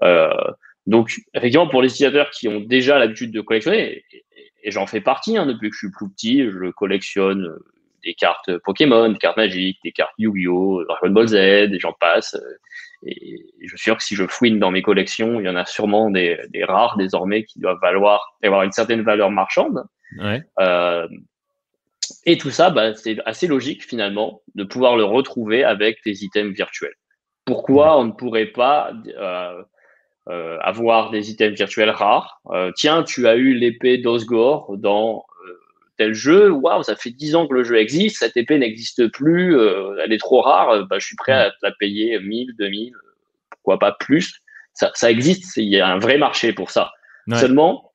Euh, 0.04 0.34
donc, 0.88 1.14
effectivement, 1.34 1.68
pour 1.68 1.82
les 1.82 1.90
utilisateurs 1.90 2.30
qui 2.32 2.48
ont 2.48 2.60
déjà 2.60 2.98
l'habitude 2.98 3.32
de 3.32 3.42
collectionner, 3.42 4.04
et, 4.12 4.26
et 4.64 4.72
j'en 4.72 4.88
fais 4.88 5.02
partie 5.02 5.38
hein, 5.38 5.46
depuis 5.46 5.70
que 5.70 5.76
je 5.76 5.80
suis 5.80 5.92
plus 5.92 6.10
petit. 6.10 6.50
Je 6.50 6.72
collectionne 6.72 7.46
euh, 7.46 7.66
des 8.04 8.14
cartes 8.14 8.58
Pokémon, 8.64 9.10
des 9.10 9.18
cartes 9.18 9.38
magiques, 9.38 9.80
des 9.84 9.92
cartes 9.92 10.14
Yu-Gi-Oh, 10.18 10.84
Dragon 10.86 11.10
Ball 11.12 11.28
Z, 11.28 11.36
et 11.36 11.80
j'en 11.80 11.94
passe. 11.94 12.36
Et 13.06 13.46
je 13.62 13.68
suis 13.68 13.80
sûr 13.80 13.98
que 13.98 14.04
si 14.04 14.16
je 14.16 14.26
fouine 14.28 14.60
dans 14.60 14.72
mes 14.72 14.82
collections, 14.82 15.40
il 15.40 15.46
y 15.46 15.50
en 15.50 15.56
a 15.56 15.66
sûrement 15.66 16.10
des, 16.10 16.40
des 16.50 16.64
rares 16.64 16.98
désormais 16.98 17.44
qui 17.46 17.60
doivent 17.60 17.80
valoir, 17.82 18.38
avoir 18.44 18.64
une 18.64 18.72
certaine 18.72 19.02
valeur 19.02 19.32
marchande. 19.32 19.84
Ouais. 20.20 20.44
Euh, 20.60 21.08
et 22.26 22.38
tout 22.38 22.50
ça, 22.52 22.70
bah, 22.70 22.94
c'est 22.96 23.18
assez 23.26 23.48
logique 23.48 23.84
finalement 23.86 24.42
de 24.56 24.64
pouvoir 24.64 24.96
le 24.98 25.04
retrouver 25.04 25.64
avec 25.64 26.00
des 26.06 26.24
items 26.24 26.56
virtuels. 26.56 26.96
Pourquoi 27.46 28.00
on 28.00 28.06
ne 28.06 28.12
pourrait 28.12 28.48
pas 28.48 28.94
euh, 29.18 29.62
euh, 30.30 30.58
avoir 30.62 31.10
des 31.10 31.32
items 31.32 31.58
virtuels 31.58 31.90
rares? 31.90 32.40
Euh, 32.52 32.72
Tiens, 32.76 33.04
tu 33.04 33.28
as 33.28 33.36
eu 33.36 33.54
l'épée 33.54 33.98
d'Osgore 33.98 34.78
dans 34.78 35.26
euh, 35.48 35.54
tel 35.98 36.14
jeu. 36.14 36.52
Waouh, 36.52 36.84
ça 36.84 36.96
fait 36.96 37.10
10 37.10 37.36
ans 37.36 37.48
que 37.48 37.54
le 37.54 37.64
jeu 37.64 37.78
existe. 37.78 38.18
Cette 38.18 38.38
épée 38.38 38.58
n'existe 38.60 39.08
plus. 39.12 39.58
euh, 39.58 39.98
elle 40.04 40.14
est 40.14 40.20
trop 40.20 40.42
rare. 40.42 40.86
Bah, 40.88 40.98
je 41.00 41.06
suis 41.06 41.16
prêt 41.16 41.34
à 41.34 41.50
te 41.52 41.58
la 41.64 41.72
payer 41.72 42.20
1000, 42.20 42.56
2000, 42.58 42.94
pourquoi 43.50 43.80
pas 43.80 43.92
plus. 44.00 44.42
Ça, 44.74 44.92
ça 44.94 45.12
existe. 45.12 45.58
Il 45.58 45.70
y 45.70 45.80
a 45.80 45.88
un 45.88 46.00
vrai 46.00 46.18
marché 46.18 46.54
pour 46.54 46.70
ça. 46.70 46.92
Ouais. 47.28 47.38
Seulement, 47.38 47.91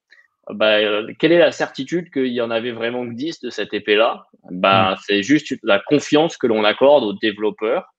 bah, 0.50 0.78
quelle 1.18 1.32
est 1.32 1.38
la 1.38 1.52
certitude 1.52 2.10
qu'il 2.10 2.28
y 2.28 2.40
en 2.40 2.50
avait 2.50 2.72
vraiment 2.72 3.06
que 3.06 3.14
10 3.14 3.40
de 3.40 3.50
cette 3.50 3.74
épée-là? 3.74 4.26
Bah, 4.50 4.96
C'est 5.06 5.22
juste 5.22 5.54
la 5.62 5.80
confiance 5.80 6.36
que 6.36 6.46
l'on 6.46 6.64
accorde 6.64 7.04
aux 7.04 7.12
développeurs. 7.14 7.92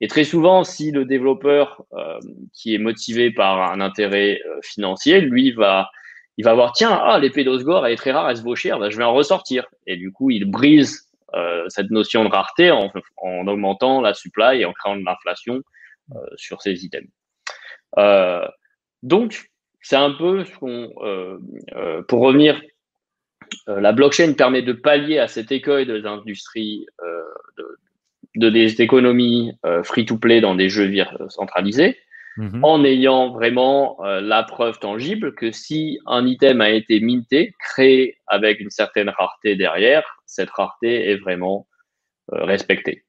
Et 0.00 0.06
très 0.06 0.24
souvent, 0.24 0.62
si 0.62 0.92
le 0.92 1.04
développeur 1.04 1.82
euh, 1.92 2.18
qui 2.52 2.74
est 2.74 2.78
motivé 2.78 3.32
par 3.32 3.72
un 3.72 3.80
intérêt 3.80 4.40
euh, 4.46 4.60
financier, 4.62 5.20
lui 5.20 5.50
va, 5.50 5.90
il 6.36 6.44
va 6.44 6.54
voir 6.54 6.72
tiens, 6.72 7.00
ah 7.02 7.18
l'épée 7.18 7.42
d'Osgore 7.42 7.84
elle 7.84 7.94
est 7.94 7.96
très 7.96 8.12
rare, 8.12 8.30
elle 8.30 8.36
se 8.36 8.42
vaut 8.42 8.54
cher, 8.54 8.78
bah, 8.78 8.90
je 8.90 8.96
vais 8.96 9.02
en 9.02 9.12
ressortir. 9.12 9.66
Et 9.88 9.96
du 9.96 10.12
coup, 10.12 10.30
il 10.30 10.44
brise 10.44 11.08
euh, 11.34 11.64
cette 11.68 11.90
notion 11.90 12.24
de 12.24 12.30
rareté 12.30 12.70
en, 12.70 12.92
en 13.16 13.46
augmentant 13.48 14.00
la 14.00 14.14
supply 14.14 14.60
et 14.60 14.64
en 14.64 14.72
créant 14.72 14.96
de 14.96 15.04
l'inflation 15.04 15.62
euh, 16.14 16.20
sur 16.36 16.62
ces 16.62 16.84
items. 16.84 17.10
Euh, 17.98 18.46
donc, 19.02 19.50
c'est 19.80 19.96
un 19.96 20.10
peu 20.10 20.44
ce 20.44 20.52
qu'on, 20.58 20.90
euh, 21.02 21.38
euh, 21.74 22.02
pour 22.02 22.20
revenir, 22.20 22.60
euh, 23.68 23.80
la 23.80 23.92
blockchain 23.92 24.32
permet 24.34 24.62
de 24.62 24.72
pallier 24.72 25.18
à 25.18 25.28
cet 25.28 25.52
écueil 25.52 25.86
de 25.86 25.94
l'industrie 25.94 26.86
de, 27.56 27.78
de 28.36 28.50
des 28.50 28.82
économies 28.82 29.52
free-to-play 29.84 30.40
dans 30.40 30.54
des 30.54 30.68
jeux 30.68 30.90
centralisés, 31.28 31.98
Mhm. 32.36 32.60
en 32.62 32.84
ayant 32.84 33.32
vraiment 33.32 33.98
la 34.00 34.44
preuve 34.44 34.78
tangible 34.78 35.34
que 35.34 35.50
si 35.50 35.98
un 36.06 36.24
item 36.24 36.60
a 36.60 36.70
été 36.70 37.00
minté, 37.00 37.52
créé 37.58 38.16
avec 38.28 38.60
une 38.60 38.70
certaine 38.70 39.08
rareté 39.08 39.56
derrière, 39.56 40.22
cette 40.24 40.50
rareté 40.50 41.10
est 41.10 41.16
vraiment 41.16 41.66
respectée. 42.30 43.02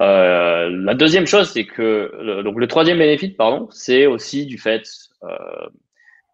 Euh, 0.00 0.70
la 0.70 0.94
deuxième 0.94 1.26
chose, 1.26 1.50
c'est 1.50 1.66
que 1.66 2.12
le, 2.20 2.42
donc 2.42 2.58
le 2.58 2.66
troisième 2.66 2.98
bénéfice, 2.98 3.34
pardon, 3.36 3.68
c'est 3.70 4.06
aussi 4.06 4.46
du 4.46 4.58
fait 4.58 4.88
euh, 5.24 5.68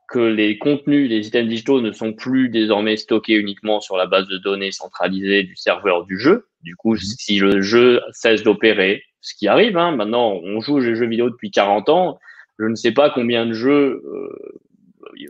que 0.09 0.21
les 0.21 0.59
contenus 0.59 1.09
des 1.09 1.27
items 1.27 1.49
digitaux 1.49 1.81
ne 1.81 1.93
sont 1.93 2.13
plus 2.13 2.49
désormais 2.49 2.97
stockés 2.97 3.35
uniquement 3.35 3.81
sur 3.81 3.97
la 3.97 4.07
base 4.07 4.27
de 4.29 4.39
données 4.39 4.71
centralisée 4.71 5.43
du 5.43 5.57
serveur 5.57 6.05
du 6.05 6.19
jeu. 6.19 6.47
Du 6.63 6.77
coup, 6.77 6.97
si 6.97 7.39
le 7.39 7.61
jeu 7.61 8.01
cesse 8.13 8.43
d'opérer, 8.43 9.03
ce 9.21 9.35
qui 9.35 9.49
arrive, 9.49 9.77
hein, 9.77 9.91
maintenant 9.95 10.41
on 10.43 10.61
joue 10.61 10.77
aux 10.77 10.81
jeux 10.81 11.07
vidéo 11.07 11.29
depuis 11.29 11.51
40 11.51 11.89
ans, 11.89 12.19
je 12.59 12.65
ne 12.65 12.75
sais 12.75 12.93
pas 12.93 13.11
combien 13.11 13.47
de 13.47 13.53
jeux, 13.53 14.03
euh, 14.05 14.61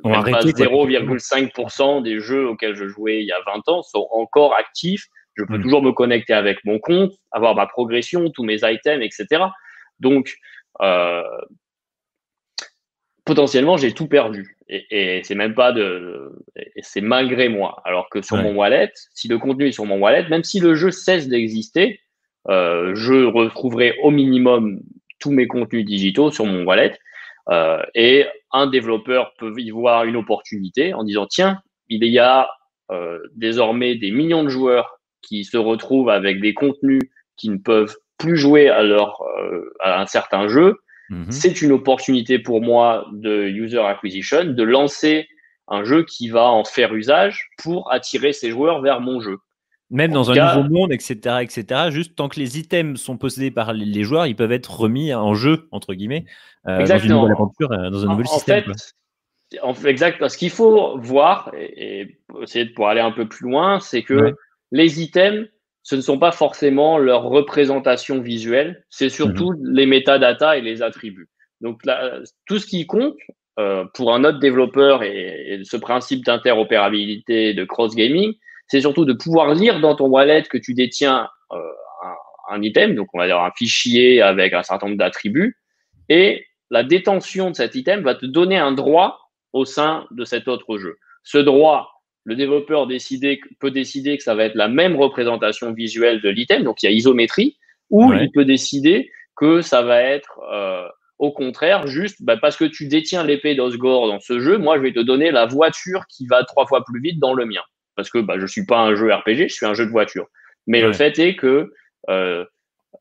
Ont 0.05 0.11
même 0.11 0.23
pas 0.23 0.39
arrêté, 0.39 0.67
quoi. 0.67 0.87
0,5% 0.87 2.03
des 2.03 2.21
jeux 2.21 2.49
auxquels 2.49 2.75
je 2.75 2.89
jouais 2.89 3.21
il 3.21 3.27
y 3.27 3.33
a 3.33 3.41
20 3.47 3.69
ans 3.69 3.83
sont 3.83 4.07
encore 4.11 4.55
actifs. 4.55 5.07
Je 5.39 5.45
peux 5.45 5.59
Mm. 5.59 5.63
toujours 5.63 5.83
me 5.83 5.93
connecter 5.93 6.33
avec 6.35 6.59
mon 6.65 6.79
compte, 6.81 7.13
avoir 7.31 7.55
ma 7.55 7.67
progression, 7.67 8.29
tous 8.31 8.43
mes 8.45 8.57
items, 8.65 9.03
etc. 9.05 9.45
Donc, 10.01 10.35
euh, 10.83 11.23
potentiellement, 13.25 13.77
j'ai 13.77 13.93
tout 13.93 14.09
perdu. 14.09 14.57
Et, 14.69 15.19
et 15.19 15.23
c'est 15.25 15.35
même 15.35 15.55
pas 15.55 15.73
de, 15.73 16.33
c'est 16.81 17.01
malgré 17.01 17.49
moi. 17.49 17.81
Alors 17.85 18.09
que 18.11 18.21
sur 18.23 18.37
Ouais. 18.37 18.43
mon 18.43 18.55
wallet, 18.55 18.91
si 19.15 19.29
le 19.29 19.39
contenu 19.39 19.69
est 19.69 19.73
sur 19.73 19.85
mon 19.87 19.99
wallet, 19.99 20.29
même 20.29 20.45
si 20.45 20.61
le 20.61 20.75
jeu 20.75 20.91
cesse 20.91 21.29
d'exister, 21.29 22.01
euh, 22.49 22.95
je 22.95 23.25
retrouverai 23.25 23.97
au 24.03 24.11
minimum 24.11 24.81
tous 25.21 25.31
mes 25.31 25.47
contenus 25.47 25.85
digitaux 25.85 26.31
sur 26.31 26.47
mon 26.47 26.65
wallet. 26.65 26.99
Euh, 27.51 27.83
et 27.95 28.27
un 28.53 28.67
développeur 28.67 29.33
peut 29.39 29.55
y 29.59 29.71
voir 29.71 30.05
une 30.05 30.17
opportunité 30.17 30.93
en 30.95 31.03
disant 31.05 31.27
tiens, 31.27 31.61
il 31.89 32.05
y 32.05 32.19
a 32.19 32.49
euh, 32.91 33.19
désormais 33.35 33.95
des 33.95 34.11
millions 34.11 34.45
de 34.45 34.49
joueurs 34.49 34.98
qui 35.23 35.45
se 35.45 35.57
retrouvent 35.57 36.11
avec 36.11 36.41
des 36.41 36.55
contenus 36.55 37.03
qui 37.37 37.51
ne 37.51 37.59
peuvent 37.59 37.97
plus 38.19 38.37
jouer 38.37 38.69
à 38.69 38.83
leur 38.83 39.21
euh, 39.41 39.73
à 39.81 40.01
un 40.01 40.07
certain 40.07 40.49
jeu 40.49 40.77
Mhm. 41.11 41.31
c'est 41.33 41.63
une 41.63 41.73
opportunité 41.73 42.39
pour 42.39 42.61
moi 42.61 43.07
de 43.15 43.45
user 43.49 43.79
acquisition, 43.81 44.45
de 44.45 44.63
lancer 44.63 45.27
un 45.67 45.83
jeu 45.83 46.05
qui 46.05 46.29
va 46.29 46.51
en 46.51 46.65
faire 46.65 46.95
usage 46.95 47.49
pour 47.63 47.91
attirer 47.91 48.35
ces 48.35 48.51
joueurs 48.51 48.83
vers 48.83 49.01
mon 49.01 49.19
jeu. 49.23 49.39
Même 49.91 50.11
En 50.11 50.15
dans 50.17 50.31
un 50.33 50.35
cas- 50.35 50.55
nouveau 50.57 50.69
monde, 50.69 50.93
etc., 50.93 51.37
etc. 51.41 51.89
Juste 51.91 52.15
tant 52.15 52.29
que 52.29 52.39
les 52.39 52.59
items 52.59 53.01
sont 53.01 53.17
possédés 53.17 53.51
par 53.51 53.73
les- 53.73 54.05
joueurs, 54.05 54.27
ils 54.27 54.37
peuvent 54.37 54.53
être 54.53 54.71
remis 54.81 55.15
en 55.15 55.33
jeu 55.35 55.67
entre 55.73 55.95
guillemets 55.95 56.27
euh, 56.67 56.87
dans 56.87 56.99
une 56.99 57.09
nouvelle 57.15 57.33
aventure, 57.33 57.73
euh, 57.73 57.89
dans 57.89 58.05
un 58.05 58.09
En- 58.09 58.13
nouvel 58.13 58.27
en 58.27 58.35
système. 58.35 58.65
fait, 58.65 59.59
en 59.63 59.73
fait, 59.73 59.89
exact. 59.89 60.19
Parce 60.19 60.37
qu'il 60.37 60.51
faut 60.51 60.99
voir 60.99 61.51
et, 61.57 62.01
et 62.03 62.19
essayer 62.43 62.67
de 62.67 62.73
pour 62.75 62.89
aller 62.89 63.01
un 63.01 63.13
peu 63.13 63.27
plus 63.27 63.49
loin, 63.49 63.81
c'est 63.81 64.03
que 64.03 64.15
Ouais. 64.15 64.35
Les 64.73 65.03
items, 65.03 65.49
ce 65.83 65.97
ne 65.97 66.01
sont 66.01 66.19
pas 66.19 66.33
forcément 66.33 66.99
leur 66.99 67.23
représentation 67.23 68.21
visuelle, 68.21 68.85
c'est 68.91 69.09
surtout 69.09 69.53
Mhm. 69.53 69.75
les 69.75 69.87
métadatas 69.87 70.57
et 70.59 70.61
les 70.61 70.83
attributs. 70.83 71.29
Donc 71.61 71.85
là, 71.87 72.21
tout 72.47 72.59
ce 72.59 72.67
qui 72.67 72.87
compte 72.87 73.17
euh, 73.59 73.85
pour 73.95 74.15
un 74.15 74.23
autre 74.25 74.39
développeur 74.39 75.03
et, 75.03 75.55
et 75.55 75.65
ce 75.65 75.77
principe 75.77 76.25
d'interopérabilité, 76.25 77.55
de 77.55 77.65
cross 77.65 77.95
gaming, 77.97 78.35
c'est 78.69 78.83
surtout 78.83 79.05
de 79.05 79.15
pouvoir 79.15 79.55
lire 79.55 79.81
dans 79.81 79.97
ton 79.97 80.07
wallet 80.07 80.43
que 80.43 80.59
tu 80.59 80.75
détiens 80.75 81.29
euh, 81.53 81.57
un, 82.05 82.55
un 82.57 82.63
item, 82.63 82.95
donc 82.95 83.09
on 83.15 83.19
va 83.19 83.27
dire 83.27 83.41
un 83.41 83.51
fichier 83.57 84.23
avec 84.23 84.53
un 84.53 84.63
certain 84.63 84.87
nombre 84.87 84.99
d'attributs, 84.99 85.57
et 86.09 86.45
la 86.71 86.85
détention 86.85 87.51
de 87.51 87.57
cet 87.57 87.75
item 87.75 88.03
va 88.03 88.15
te 88.15 88.27
donner 88.27 88.59
un 88.59 88.73
droit 88.73 89.19
au 89.55 89.65
sein 89.65 90.07
de 90.11 90.25
cet 90.25 90.47
autre 90.49 90.77
jeu. 90.79 90.97
Ce 91.25 91.39
droit, 91.39 91.98
le 92.29 92.37
développeur 92.37 92.87
décider, 92.87 93.41
peut 93.59 93.71
décider 93.71 94.19
que 94.19 94.23
ça 94.23 94.35
va 94.35 94.45
être 94.45 94.55
la 94.55 94.69
même 94.69 94.97
représentation 94.97 95.73
visuelle 95.73 96.21
de 96.21 96.29
l'item, 96.29 96.63
donc 96.63 96.83
il 96.83 96.87
y 96.87 96.89
a 96.91 96.93
isométrie, 96.93 97.57
ou 97.89 98.11
Ouais. 98.11 98.25
il 98.25 98.31
peut 98.31 98.45
décider 98.45 99.11
que 99.35 99.63
ça 99.63 99.81
va 99.81 100.03
être 100.03 100.39
euh, 100.53 100.87
au 101.19 101.33
contraire 101.33 101.87
juste 101.87 102.23
bah, 102.23 102.37
parce 102.37 102.59
que 102.59 102.67
tu 102.67 102.87
détiens 102.87 103.25
l'épée 103.25 103.55
d'Osgore 103.55 104.09
dans 104.09 104.21
ce 104.21 104.41
jeu, 104.41 104.59
moi 104.59 104.77
je 104.77 104.83
vais 104.83 104.93
te 104.93 105.01
donner 105.01 105.31
la 105.31 105.47
voiture 105.47 106.05
qui 106.07 106.27
va 106.27 106.45
trois 106.45 106.67
fois 106.67 106.85
plus 106.85 107.01
vite 107.01 107.19
dans 107.19 107.33
le 107.33 107.47
mien, 107.47 107.63
parce 107.97 108.11
que 108.11 108.19
bah, 108.19 108.35
je 108.39 108.45
suis 108.45 108.67
pas 108.67 108.81
un 108.81 108.95
jeu 108.95 109.11
RPG, 109.11 109.49
je 109.49 109.55
suis 109.55 109.65
un 109.65 109.73
jeu 109.73 109.87
de 109.87 109.91
voiture. 109.91 110.27
Mais 110.67 110.83
le 110.83 110.93
fait 110.93 111.19
est 111.19 111.35
que 111.35 111.73
euh, 112.11 112.45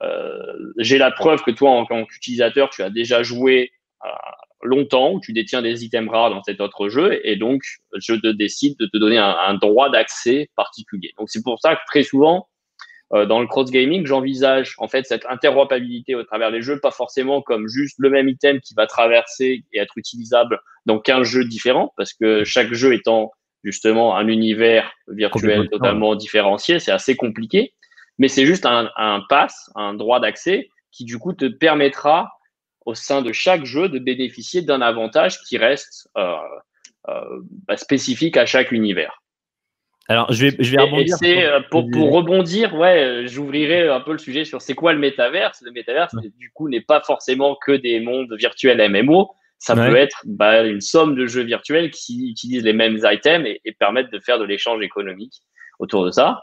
euh, 0.04 0.74
j'ai 0.78 0.98
la 0.98 1.12
preuve 1.12 1.44
que 1.44 1.52
toi, 1.52 1.72
en 1.72 1.86
tant 1.86 2.06
qu'utilisateur, 2.06 2.70
tu 2.70 2.82
as 2.82 2.90
déjà 2.90 3.24
joué 3.24 3.74
longtemps, 4.64 5.20
tu 5.20 5.34
détiens 5.34 5.62
des 5.62 5.84
items 5.86 6.10
rares 6.10 6.30
dans 6.30 6.44
cet 6.44 6.62
autre 6.62 6.90
jeu, 6.90 7.20
et 7.24 7.36
donc 7.36 7.62
je 7.96 8.14
te 8.14 8.28
décide 8.28 8.78
de 8.80 8.86
te 8.86 8.98
donner 8.98 9.18
un, 9.18 9.36
un 9.48 9.54
droit 9.56 9.90
d'accès 9.90 10.50
particulier. 10.56 11.14
Donc 11.18 11.30
c'est 11.30 11.44
pour 11.44 11.60
ça 11.60 11.76
que 11.76 11.82
très 11.88 12.04
souvent, 12.04 12.48
euh, 13.14 13.26
dans 13.26 13.40
le 13.40 13.48
cross 13.48 13.72
gaming, 13.72 14.06
j'envisage 14.06 14.76
en 14.80 14.88
fait 14.88 15.06
cette 15.06 15.26
interopérabilité 15.28 16.16
au 16.16 16.24
travers 16.24 16.52
des 16.52 16.62
jeux, 16.62 16.80
pas 16.80 16.92
forcément 16.92 17.42
comme 17.42 17.68
juste 17.68 17.96
le 18.00 18.10
même 18.10 18.28
item 18.28 18.60
qui 18.60 18.74
va 18.74 18.88
traverser 18.88 19.64
et 19.72 19.80
être 19.80 19.98
utilisable 19.98 20.60
dans 20.86 21.00
15 21.00 21.28
jeux 21.28 21.46
différents, 21.46 21.94
parce 21.96 22.14
que 22.14 22.44
chaque 22.44 22.74
jeu 22.74 22.94
étant 22.94 23.32
justement 23.64 24.16
un 24.16 24.28
univers 24.28 24.92
virtuel 25.08 25.70
totalement 25.70 26.16
différencié, 26.16 26.80
c'est 26.80 26.92
assez 26.92 27.16
compliqué 27.16 27.74
mais 28.18 28.28
c'est 28.28 28.46
juste 28.46 28.66
un, 28.66 28.90
un 28.96 29.22
pass, 29.30 29.72
un 29.76 29.94
droit 29.94 30.20
d'accès 30.20 30.70
qui 30.92 31.06
du 31.06 31.20
coup 31.20 31.34
te 31.34 31.46
permettra 31.46 32.37
au 32.88 32.96
sein 32.96 33.22
de 33.22 33.34
chaque 33.34 33.66
jeu 33.66 33.90
de 33.90 34.00
bénéficier 34.00 34.62
d'un 34.62 34.82
avantage 34.82 35.42
qui 35.42 35.58
reste 35.58 36.08
euh, 36.18 36.36
euh, 37.10 37.22
bah, 37.68 37.76
spécifique 37.76 38.38
à 38.38 38.46
chaque 38.46 38.72
univers. 38.72 39.22
Alors, 40.08 40.32
je 40.32 40.46
vais, 40.46 40.56
je 40.58 40.72
vais 40.72 40.82
rebondir. 40.82 41.18
euh, 41.22 41.60
pour, 41.70 41.86
pour 41.92 42.14
rebondir, 42.14 42.74
ouais, 42.76 43.26
j'ouvrirai 43.28 43.90
un 43.90 44.00
peu 44.00 44.14
le 44.14 44.18
sujet 44.20 44.46
sur 44.46 44.62
c'est 44.62 44.74
quoi 44.74 44.94
le 44.94 45.00
métaverse. 45.00 45.62
Le 45.66 45.72
métaverse, 45.72 46.14
Ouais. 46.14 46.32
du 46.38 46.50
coup, 46.54 46.70
n'est 46.70 46.80
pas 46.94 47.02
forcément 47.02 47.58
que 47.62 47.74
des 47.74 48.00
mondes 48.00 48.34
virtuels 48.40 48.80
MMO. 48.90 49.32
Ça 49.60 49.76
Ouais. 49.76 49.90
peut 49.90 49.96
être 49.98 50.22
bah, 50.26 50.64
une 50.64 50.80
somme 50.80 51.14
de 51.16 51.26
jeux 51.28 51.44
virtuels 51.44 51.92
qui 51.92 52.30
utilisent 52.32 52.64
les 52.64 52.72
mêmes 52.72 53.00
items 53.04 53.46
et, 53.50 53.60
et 53.66 53.74
permettent 53.74 54.12
de 54.14 54.20
faire 54.22 54.40
de 54.40 54.46
l'échange 54.46 54.82
économique 54.82 55.34
autour 55.80 56.06
de 56.06 56.12
ça. 56.12 56.42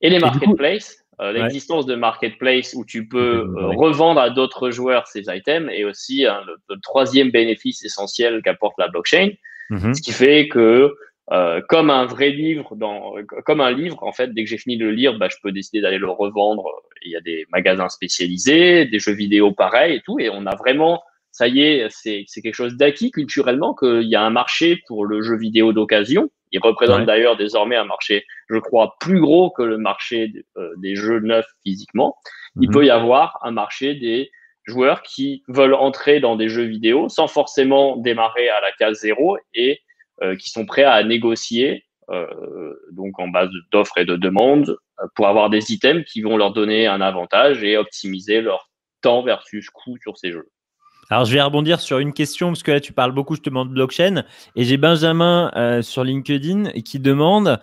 Et 0.00 0.08
les 0.08 0.20
marketplaces, 0.20 1.04
euh, 1.20 1.32
l'existence 1.32 1.86
de 1.86 1.94
marketplace 1.94 2.74
où 2.76 2.84
tu 2.84 3.08
peux 3.08 3.46
Ouais. 3.46 3.62
euh, 3.62 3.66
revendre 3.68 4.20
à 4.20 4.30
d'autres 4.30 4.70
joueurs 4.70 5.06
ces 5.06 5.24
items 5.28 5.70
et 5.74 5.84
aussi 5.84 6.26
hein, 6.26 6.40
le, 6.46 6.56
le 6.68 6.80
troisième 6.82 7.30
bénéfice 7.30 7.84
essentiel 7.84 8.42
qu'apporte 8.42 8.74
la 8.78 8.88
blockchain, 8.88 9.30
Mhm. 9.70 9.94
ce 9.94 10.02
qui 10.02 10.12
fait 10.12 10.48
que 10.48 10.94
euh, 11.32 11.60
comme 11.68 11.90
un 11.90 12.06
vrai 12.06 12.30
livre, 12.30 12.76
dans, 12.76 13.14
comme 13.44 13.60
un 13.60 13.72
livre, 13.72 14.00
en 14.04 14.12
fait, 14.12 14.32
dès 14.32 14.44
que 14.44 14.50
j'ai 14.50 14.58
fini 14.58 14.76
de 14.76 14.84
le 14.84 14.92
lire, 14.92 15.18
bah, 15.18 15.28
je 15.28 15.36
peux 15.42 15.50
décider 15.50 15.80
d'aller 15.80 15.98
le 15.98 16.08
revendre. 16.08 16.66
Il 17.02 17.10
y 17.10 17.16
a 17.16 17.20
des 17.20 17.46
magasins 17.50 17.88
spécialisés, 17.88 18.84
des 18.84 18.98
jeux 19.00 19.14
vidéo 19.14 19.50
pareils 19.50 19.96
et 19.96 20.00
tout. 20.02 20.20
Et 20.20 20.30
on 20.30 20.46
a 20.46 20.54
vraiment, 20.54 21.02
ça 21.32 21.48
y 21.48 21.62
est, 21.62 21.88
c'est 21.90 22.24
quelque 22.42 22.54
chose 22.54 22.76
d'acquis 22.76 23.10
culturellement 23.10 23.74
qu'il 23.74 24.04
y 24.08 24.14
a 24.14 24.22
un 24.22 24.30
marché 24.30 24.80
pour 24.86 25.04
le 25.04 25.20
jeu 25.22 25.36
vidéo 25.36 25.72
d'occasion. 25.72 26.30
Il 26.52 26.60
représente 26.60 27.06
d'ailleurs 27.06 27.36
désormais 27.36 27.76
un 27.76 27.84
marché, 27.84 28.24
je 28.48 28.58
crois, 28.58 28.96
plus 29.00 29.20
gros 29.20 29.50
que 29.50 29.62
le 29.62 29.78
marché 29.78 30.32
euh, 30.56 30.72
des 30.78 30.94
jeux 30.94 31.20
neufs 31.20 31.46
physiquement. 31.62 32.16
Il 32.60 32.68
mhm. 32.68 32.74
peut 32.74 32.86
y 32.86 32.90
avoir 32.90 33.38
un 33.42 33.50
marché 33.50 33.94
des 33.94 34.30
joueurs 34.64 35.02
qui 35.02 35.42
veulent 35.48 35.74
entrer 35.74 36.20
dans 36.20 36.36
des 36.36 36.48
jeux 36.48 36.64
vidéo 36.64 37.08
sans 37.08 37.28
forcément 37.28 37.96
démarrer 37.96 38.48
à 38.48 38.60
la 38.60 38.72
case 38.72 39.00
zéro 39.00 39.38
et 39.54 39.80
euh, 40.22 40.36
qui 40.36 40.50
sont 40.50 40.66
prêts 40.66 40.84
à 40.84 41.02
négocier 41.04 41.84
euh, 42.10 42.74
donc 42.92 43.18
en 43.18 43.28
base 43.28 43.50
d'offres 43.72 43.98
et 43.98 44.04
de 44.04 44.16
demandes 44.16 44.76
pour 45.14 45.26
avoir 45.26 45.50
des 45.50 45.72
items 45.72 46.04
qui 46.04 46.22
vont 46.22 46.36
leur 46.36 46.52
donner 46.52 46.86
un 46.86 47.00
avantage 47.00 47.62
et 47.62 47.76
optimiser 47.76 48.40
leur 48.40 48.70
temps 49.02 49.22
versus 49.22 49.70
coût 49.70 49.96
sur 50.02 50.16
ces 50.16 50.32
jeux. 50.32 50.48
Alors, 51.10 51.24
je 51.24 51.32
vais 51.32 51.40
rebondir 51.40 51.80
sur 51.80 51.98
une 51.98 52.12
question, 52.12 52.48
parce 52.48 52.62
que 52.62 52.72
là, 52.72 52.80
tu 52.80 52.92
parles 52.92 53.12
beaucoup 53.12 53.34
justement 53.34 53.64
de 53.64 53.70
blockchain. 53.70 54.24
Et 54.56 54.64
j'ai 54.64 54.76
Benjamin 54.76 55.50
euh, 55.56 55.82
sur 55.82 56.04
LinkedIn 56.04 56.70
qui 56.82 56.98
demande 56.98 57.60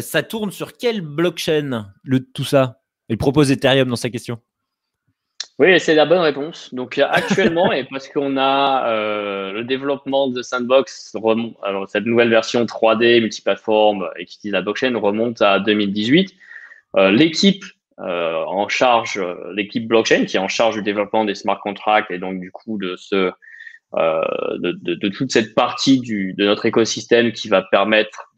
ça 0.00 0.22
tourne 0.22 0.50
sur 0.50 0.76
quelle 0.76 1.00
blockchain, 1.00 1.86
le, 2.02 2.20
tout 2.20 2.44
ça? 2.44 2.80
Il 3.08 3.18
propose 3.18 3.50
Ethereum 3.50 3.88
dans 3.88 3.96
sa 3.96 4.10
question. 4.10 4.40
Oui, 5.58 5.80
c'est 5.80 5.94
la 5.94 6.04
bonne 6.04 6.20
réponse. 6.20 6.74
Donc 6.74 6.98
actuellement, 6.98 7.72
et 7.72 7.84
parce 7.84 8.08
qu'on 8.08 8.36
a 8.36 8.88
euh, 8.90 9.52
le 9.52 9.64
développement 9.64 10.28
de 10.28 10.42
Sandbox, 10.42 11.16
alors 11.62 11.88
cette 11.88 12.04
nouvelle 12.04 12.28
version 12.28 12.64
3D 12.64 13.20
multiplateforme 13.20 14.08
et 14.18 14.26
qui 14.26 14.36
utilise 14.36 14.52
la 14.52 14.62
blockchain 14.62 14.96
remonte 14.98 15.40
à 15.40 15.58
2018. 15.60 16.34
Euh, 16.96 17.10
l'équipe 17.10 17.64
euh, 17.98 18.44
en 18.44 18.68
charge, 18.68 19.22
l'équipe 19.54 19.88
blockchain 19.88 20.24
qui 20.24 20.36
est 20.36 20.40
en 20.40 20.48
charge 20.48 20.76
du 20.76 20.82
développement 20.82 21.24
des 21.24 21.34
smart 21.34 21.60
contracts 21.60 22.10
et 22.10 22.18
donc 22.18 22.40
du 22.40 22.50
coup 22.52 22.78
de 22.78 22.96
ce 22.96 23.32
de, 23.94 24.72
de, 24.72 24.94
de, 24.94 25.08
toute 25.08 25.32
cette 25.32 25.54
partie 25.54 26.00
du, 26.00 26.34
de 26.34 26.44
notre 26.44 26.66
écosystème 26.66 27.32
qui 27.32 27.48
va 27.48 27.62
permettre 27.62 28.30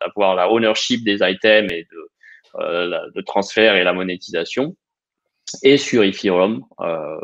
d'avoir 0.00 0.36
la 0.36 0.48
ownership 0.48 1.02
des 1.02 1.18
items 1.22 1.72
et 1.72 1.88
de, 1.90 3.10
de 3.12 3.20
transfert 3.22 3.74
et 3.74 3.82
la 3.82 3.92
monétisation. 3.92 4.76
Et 5.62 5.76
sur 5.76 6.02
Ethereum, 6.02 6.64
euh, 6.80 7.18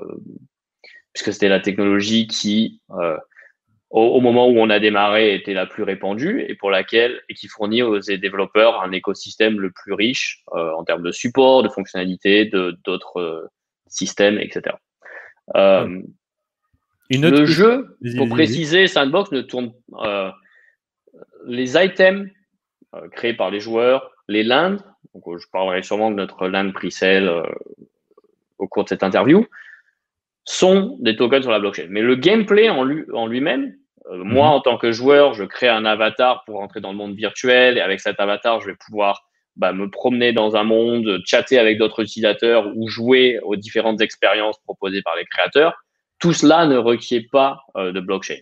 puisque 1.12 1.32
c'était 1.32 1.48
la 1.48 1.60
technologie 1.60 2.26
qui, 2.26 2.80
euh, 3.92 3.98
au, 3.98 4.20
moment 4.20 4.48
où 4.48 4.58
on 4.58 4.70
a 4.70 4.80
démarré, 4.80 5.34
était 5.34 5.54
la 5.54 5.66
plus 5.66 5.82
répandue 5.82 6.44
et 6.46 6.54
pour 6.54 6.70
laquelle 6.70 7.20
et 7.28 7.34
qui 7.34 7.48
fournit 7.48 7.82
aux 7.82 7.98
développeurs 7.98 8.82
un 8.82 8.92
écosystème 8.92 9.60
le 9.60 9.70
plus 9.70 9.92
riche 9.92 10.44
euh, 10.54 10.72
en 10.74 10.84
termes 10.84 11.02
de 11.02 11.12
support, 11.12 11.62
de 11.62 11.68
fonctionnalités, 11.68 12.44
de 12.46 12.76
d'autres 12.84 13.48
systèmes, 13.86 14.38
etc. 14.38 14.76
le 17.10 17.46
jeu, 17.46 17.96
pour 18.16 18.28
préciser, 18.28 18.86
Sandbox 18.86 19.32
ne 19.32 19.40
tourne 19.40 19.72
les 21.46 21.76
items 21.76 22.28
créés 23.12 23.34
par 23.34 23.50
les 23.50 23.60
joueurs, 23.60 24.10
les 24.28 24.42
lands. 24.42 24.76
Donc, 25.14 25.38
je 25.38 25.46
parlerai 25.50 25.82
sûrement 25.82 26.10
de 26.10 26.16
notre 26.16 26.48
land 26.48 26.70
pre-sale 26.72 27.42
au 28.58 28.68
cours 28.68 28.84
de 28.84 28.88
cette 28.88 29.02
interview, 29.02 29.46
sont 30.44 30.96
des 31.00 31.16
tokens 31.16 31.42
sur 31.42 31.52
la 31.52 31.60
blockchain. 31.60 31.86
Mais 31.90 32.02
le 32.02 32.16
gameplay 32.16 32.68
en, 32.68 32.84
lui-même, 32.84 33.76
euh, 34.10 34.24
moi, 34.24 34.48
mhm. 34.48 34.52
en 34.54 34.60
tant 34.60 34.78
que 34.78 34.92
joueur, 34.92 35.34
je 35.34 35.44
crée 35.44 35.68
un 35.68 35.84
avatar 35.84 36.44
pour 36.44 36.60
entrer 36.60 36.80
dans 36.80 36.92
le 36.92 36.96
monde 36.96 37.14
virtuel 37.14 37.78
et 37.78 37.80
avec 37.80 38.00
cet 38.00 38.20
avatar, 38.20 38.60
je 38.60 38.66
vais 38.66 38.76
pouvoir 38.76 39.24
bah, 39.56 39.72
me 39.72 39.90
promener 39.90 40.32
dans 40.32 40.56
un 40.56 40.64
monde, 40.64 41.20
chatter 41.24 41.58
avec 41.58 41.78
d'autres 41.78 42.02
utilisateurs 42.02 42.70
ou 42.76 42.88
jouer 42.88 43.38
aux 43.42 43.56
différentes 43.56 44.00
expériences 44.00 44.58
proposées 44.60 45.02
par 45.02 45.16
les 45.16 45.24
créateurs. 45.24 45.74
Tout 46.20 46.32
cela 46.32 46.66
ne 46.66 46.76
requiert 46.76 47.22
pas 47.30 47.60
euh, 47.76 47.92
de 47.92 48.00
blockchain. 48.00 48.38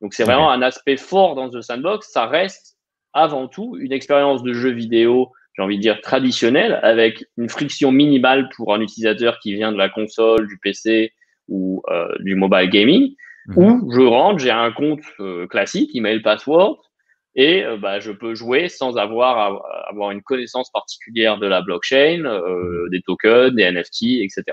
Donc, 0.00 0.14
c'est 0.14 0.24
vraiment 0.24 0.50
un 0.50 0.62
aspect 0.62 0.96
fort 0.96 1.34
dans 1.34 1.50
The 1.50 1.60
Sandbox. 1.60 2.08
Ça 2.12 2.26
reste 2.26 2.76
avant 3.12 3.48
tout 3.48 3.76
une 3.80 3.92
expérience 3.92 4.42
de 4.42 4.52
jeu 4.52 4.70
vidéo 4.70 5.32
j'ai 5.58 5.64
envie 5.64 5.76
de 5.76 5.82
dire, 5.82 6.00
traditionnel, 6.00 6.78
avec 6.84 7.24
une 7.36 7.48
friction 7.48 7.90
minimale 7.90 8.48
pour 8.54 8.72
un 8.72 8.80
utilisateur 8.80 9.40
qui 9.40 9.54
vient 9.54 9.72
de 9.72 9.76
la 9.76 9.88
console, 9.88 10.46
du 10.46 10.56
PC 10.58 11.12
ou 11.48 11.82
euh, 11.90 12.06
du 12.20 12.36
mobile 12.36 12.70
gaming, 12.70 13.12
mhm. 13.48 13.82
où 13.82 13.92
je 13.92 14.00
rentre, 14.00 14.38
j'ai 14.38 14.50
un 14.50 14.72
compte 14.72 15.02
euh, 15.20 15.46
classique, 15.46 15.94
email, 15.94 16.22
password, 16.22 16.80
et 17.34 17.64
euh, 17.64 17.76
bah, 17.76 18.00
je 18.00 18.12
peux 18.12 18.34
jouer 18.34 18.68
sans 18.68 18.96
avoir 18.96 19.38
à, 19.38 19.88
avoir 19.90 20.10
une 20.10 20.22
connaissance 20.22 20.70
particulière 20.70 21.38
de 21.38 21.46
la 21.46 21.62
blockchain, 21.62 22.22
mhm. 22.22 22.90
des 22.90 23.00
tokens, 23.02 23.54
des 23.54 23.70
NFT, 23.70 24.22
etc. 24.22 24.44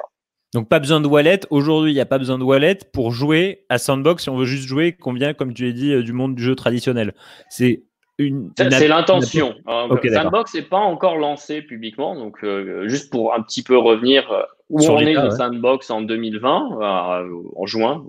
Donc 0.54 0.70
pas 0.70 0.80
besoin 0.80 1.02
de 1.02 1.08
wallet. 1.08 1.42
Aujourd'hui, 1.50 1.92
il 1.92 1.96
n'y 1.96 2.02
a 2.02 2.06
pas 2.06 2.18
besoin 2.18 2.38
de 2.38 2.44
wallet 2.44 2.80
pour 2.94 3.12
jouer 3.12 3.66
à 3.70 3.78
Sandbox 3.78 4.24
si 4.24 4.30
on 4.30 4.38
veut 4.38 4.46
juste 4.46 4.68
jouer 4.68 4.96
vient, 5.16 5.34
comme 5.34 5.54
tu 5.54 5.66
l'as 5.66 5.74
dit, 5.74 6.04
du 6.04 6.14
monde 6.14 6.36
du 6.36 6.44
jeu 6.44 6.56
traditionnel. 6.56 7.14
C'est 7.50 7.84
c'est 8.18 8.88
l'intention. 8.88 9.56
Sandbox 9.66 10.54
n'est 10.54 10.62
pas 10.62 10.78
encore 10.78 11.18
lancé 11.18 11.62
publiquement, 11.62 12.16
donc 12.16 12.44
euh, 12.44 12.88
juste 12.88 13.12
pour 13.12 13.34
un 13.34 13.42
petit 13.42 13.64
peu 13.64 13.78
revenir 13.78 14.32
euh, 14.32 14.44
on 14.70 15.00
est 15.00 15.14
de 15.14 15.30
Sandbox 15.30 15.92
en 15.92 16.02
2020, 16.02 16.80
euh, 16.82 17.44
en 17.56 17.66
juin, 17.66 18.04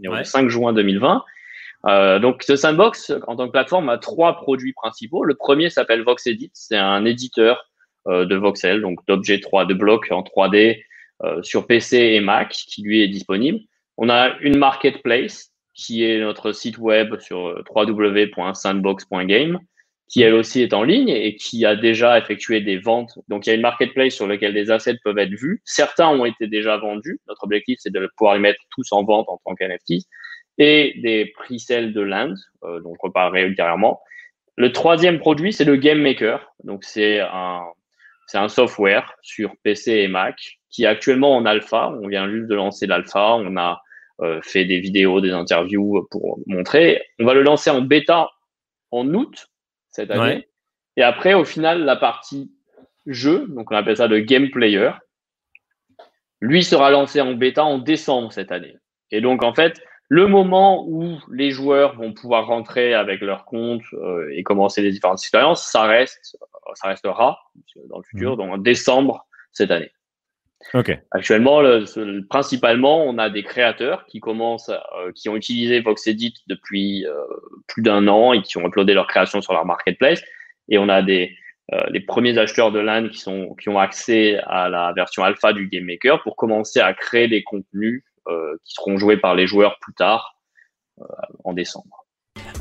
le 0.00 0.24
5 0.24 0.48
juin 0.48 0.72
2020. 0.72 1.22
donc 2.20 2.42
ce 2.42 2.56
Sandbox 2.56 3.12
en 3.26 3.36
tant 3.36 3.46
que 3.46 3.52
plateforme 3.52 3.88
a 3.88 3.98
trois 3.98 4.36
produits 4.36 4.72
principaux. 4.72 5.24
Le 5.24 5.34
premier 5.34 5.70
s'appelle 5.70 6.02
VoxEdit, 6.02 6.50
c'est 6.54 6.76
un 6.76 7.04
éditeur 7.04 7.68
de 8.08 8.34
voxel, 8.34 8.80
donc 8.80 8.98
d'objets 9.06 9.38
3 9.38 9.64
de 9.64 9.74
blocs 9.74 10.10
en 10.10 10.22
3D 10.22 10.82
sur 11.42 11.68
PC 11.68 11.98
et 11.98 12.20
Mac 12.20 12.50
qui 12.50 12.82
lui 12.82 13.00
est 13.00 13.08
disponible. 13.08 13.60
On 13.96 14.08
a 14.08 14.36
une 14.40 14.58
marketplace 14.58 15.51
qui 15.74 16.04
est 16.04 16.18
notre 16.20 16.52
site 16.52 16.78
web 16.78 17.18
sur 17.20 17.48
euh, 17.48 17.64
www.sandbox.game, 17.74 19.58
qui 20.08 20.22
elle 20.22 20.34
aussi 20.34 20.60
est 20.62 20.74
en 20.74 20.82
ligne 20.82 21.08
et 21.08 21.36
qui 21.36 21.64
a 21.64 21.74
déjà 21.74 22.18
effectué 22.18 22.60
des 22.60 22.78
ventes. 22.78 23.18
Donc 23.28 23.46
il 23.46 23.50
y 23.50 23.52
a 23.52 23.56
une 23.56 23.62
marketplace 23.62 24.14
sur 24.14 24.26
laquelle 24.26 24.52
des 24.52 24.70
assets 24.70 24.98
peuvent 25.02 25.18
être 25.18 25.32
vus. 25.32 25.62
Certains 25.64 26.08
ont 26.08 26.24
été 26.24 26.46
déjà 26.46 26.76
vendus. 26.76 27.18
Notre 27.28 27.44
objectif, 27.44 27.78
c'est 27.80 27.92
de 27.92 28.10
pouvoir 28.16 28.34
les 28.34 28.40
mettre 28.40 28.60
tous 28.70 28.92
en 28.92 29.04
vente 29.04 29.28
en 29.28 29.40
tant 29.44 29.54
qu'NFT. 29.54 30.04
Et 30.58 31.00
des 31.00 31.32
pre-sales 31.34 31.94
de 31.94 32.02
land, 32.02 32.34
euh, 32.64 32.80
dont 32.80 32.94
je 32.94 33.38
ultérieurement. 33.38 34.00
Le 34.58 34.70
troisième 34.70 35.18
produit, 35.18 35.52
c'est 35.54 35.64
le 35.64 35.76
Game 35.76 36.02
Maker. 36.02 36.52
Donc 36.64 36.84
c'est 36.84 37.20
un, 37.20 37.62
c'est 38.26 38.38
un 38.38 38.48
software 38.48 39.14
sur 39.22 39.54
PC 39.62 39.92
et 39.92 40.08
Mac 40.08 40.58
qui 40.68 40.84
est 40.84 40.86
actuellement 40.86 41.36
en 41.36 41.46
alpha. 41.46 41.90
On 42.02 42.08
vient 42.08 42.28
juste 42.30 42.48
de 42.48 42.54
lancer 42.54 42.86
l'alpha. 42.86 43.36
On 43.36 43.56
a 43.56 43.82
fait 44.42 44.64
des 44.64 44.78
vidéos, 44.78 45.20
des 45.20 45.32
interviews 45.32 46.06
pour 46.10 46.38
montrer. 46.46 47.02
On 47.18 47.24
va 47.24 47.34
le 47.34 47.42
lancer 47.42 47.70
en 47.70 47.80
bêta 47.80 48.28
en 48.90 49.12
août 49.14 49.48
cette 49.90 50.10
année. 50.10 50.48
Et 50.96 51.02
après, 51.02 51.34
au 51.34 51.44
final, 51.44 51.84
la 51.84 51.96
partie 51.96 52.52
jeu, 53.06 53.46
donc 53.48 53.70
on 53.70 53.76
appelle 53.76 53.96
ça 53.96 54.06
le 54.06 54.20
game 54.20 54.50
player, 54.50 54.90
lui 56.40 56.62
sera 56.64 56.90
lancé 56.90 57.20
en 57.20 57.34
bêta 57.34 57.64
en 57.64 57.78
décembre 57.78 58.32
cette 58.32 58.52
année. 58.52 58.76
Et 59.10 59.20
donc, 59.20 59.42
en 59.42 59.54
fait, 59.54 59.80
le 60.08 60.26
moment 60.26 60.84
où 60.86 61.18
les 61.30 61.50
joueurs 61.50 61.96
vont 61.96 62.12
pouvoir 62.12 62.46
rentrer 62.46 62.94
avec 62.94 63.20
leur 63.20 63.44
compte 63.44 63.82
euh, 63.94 64.28
et 64.34 64.42
commencer 64.42 64.82
les 64.82 64.90
différentes 64.90 65.20
expériences, 65.20 65.66
ça 65.70 65.84
reste, 65.84 66.36
ça 66.74 66.88
restera 66.88 67.38
dans 67.88 67.98
le 67.98 68.04
futur, 68.04 68.34
mmh. 68.34 68.36
donc 68.36 68.52
en 68.52 68.58
décembre 68.58 69.26
cette 69.52 69.70
année. 69.70 69.92
Actuellement, 71.10 71.62
principalement, 72.28 73.04
on 73.04 73.18
a 73.18 73.30
des 73.30 73.42
créateurs 73.42 74.06
qui 74.06 74.20
commencent, 74.20 74.70
euh, 74.70 75.12
qui 75.14 75.28
ont 75.28 75.36
utilisé 75.36 75.80
VoxEdit 75.80 76.34
depuis 76.46 77.06
euh, 77.06 77.14
plus 77.66 77.82
d'un 77.82 78.08
an 78.08 78.32
et 78.32 78.42
qui 78.42 78.56
ont 78.58 78.66
uploadé 78.66 78.94
leurs 78.94 79.06
créations 79.06 79.40
sur 79.40 79.52
leur 79.52 79.66
marketplace. 79.66 80.22
Et 80.68 80.78
on 80.78 80.88
a 80.88 81.02
des 81.02 81.34
euh, 81.72 81.80
les 81.90 82.00
premiers 82.00 82.38
acheteurs 82.38 82.72
de 82.72 82.80
LAN 82.80 83.08
qui 83.08 83.18
sont 83.18 83.54
qui 83.54 83.68
ont 83.68 83.78
accès 83.78 84.38
à 84.46 84.68
la 84.68 84.92
version 84.94 85.22
alpha 85.22 85.52
du 85.52 85.68
Game 85.68 85.84
Maker 85.84 86.22
pour 86.22 86.36
commencer 86.36 86.80
à 86.80 86.92
créer 86.92 87.28
des 87.28 87.42
contenus 87.42 88.04
qui 88.64 88.74
seront 88.74 88.98
joués 88.98 89.16
par 89.16 89.34
les 89.34 89.48
joueurs 89.48 89.80
plus 89.80 89.94
tard 89.94 90.36
en 91.42 91.52
décembre. 91.52 92.01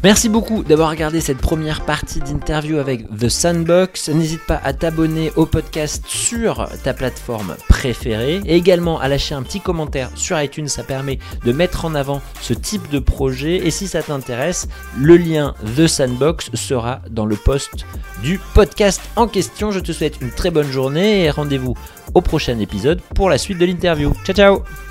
Merci 0.03 0.29
beaucoup 0.29 0.63
d'avoir 0.63 0.89
regardé 0.89 1.21
cette 1.21 1.37
première 1.37 1.81
partie 1.81 2.19
d'interview 2.19 2.79
avec 2.79 3.07
The 3.15 3.29
Sandbox. 3.29 4.09
N'hésite 4.09 4.41
pas 4.47 4.59
à 4.63 4.73
t'abonner 4.73 5.31
au 5.35 5.45
podcast 5.45 6.03
sur 6.07 6.67
ta 6.83 6.95
plateforme 6.95 7.55
préférée 7.69 8.41
et 8.45 8.55
également 8.55 8.99
à 8.99 9.07
lâcher 9.07 9.35
un 9.35 9.43
petit 9.43 9.61
commentaire 9.61 10.09
sur 10.15 10.41
iTunes. 10.41 10.67
Ça 10.67 10.83
permet 10.83 11.19
de 11.45 11.51
mettre 11.51 11.85
en 11.85 11.93
avant 11.93 12.21
ce 12.41 12.55
type 12.55 12.89
de 12.89 12.97
projet. 12.97 13.57
Et 13.57 13.69
si 13.69 13.87
ça 13.87 14.01
t'intéresse, 14.01 14.67
le 14.97 15.17
lien 15.17 15.53
The 15.77 15.85
Sandbox 15.85 16.49
sera 16.55 17.01
dans 17.11 17.27
le 17.27 17.35
post 17.35 17.85
du 18.23 18.39
podcast 18.55 19.01
en 19.15 19.27
question. 19.27 19.71
Je 19.71 19.79
te 19.79 19.91
souhaite 19.91 20.19
une 20.19 20.31
très 20.31 20.49
bonne 20.49 20.71
journée 20.71 21.25
et 21.25 21.29
rendez-vous 21.29 21.75
au 22.15 22.21
prochain 22.21 22.57
épisode 22.57 23.01
pour 23.13 23.29
la 23.29 23.37
suite 23.37 23.59
de 23.59 23.65
l'interview. 23.65 24.13
Ciao 24.25 24.35
ciao 24.35 24.90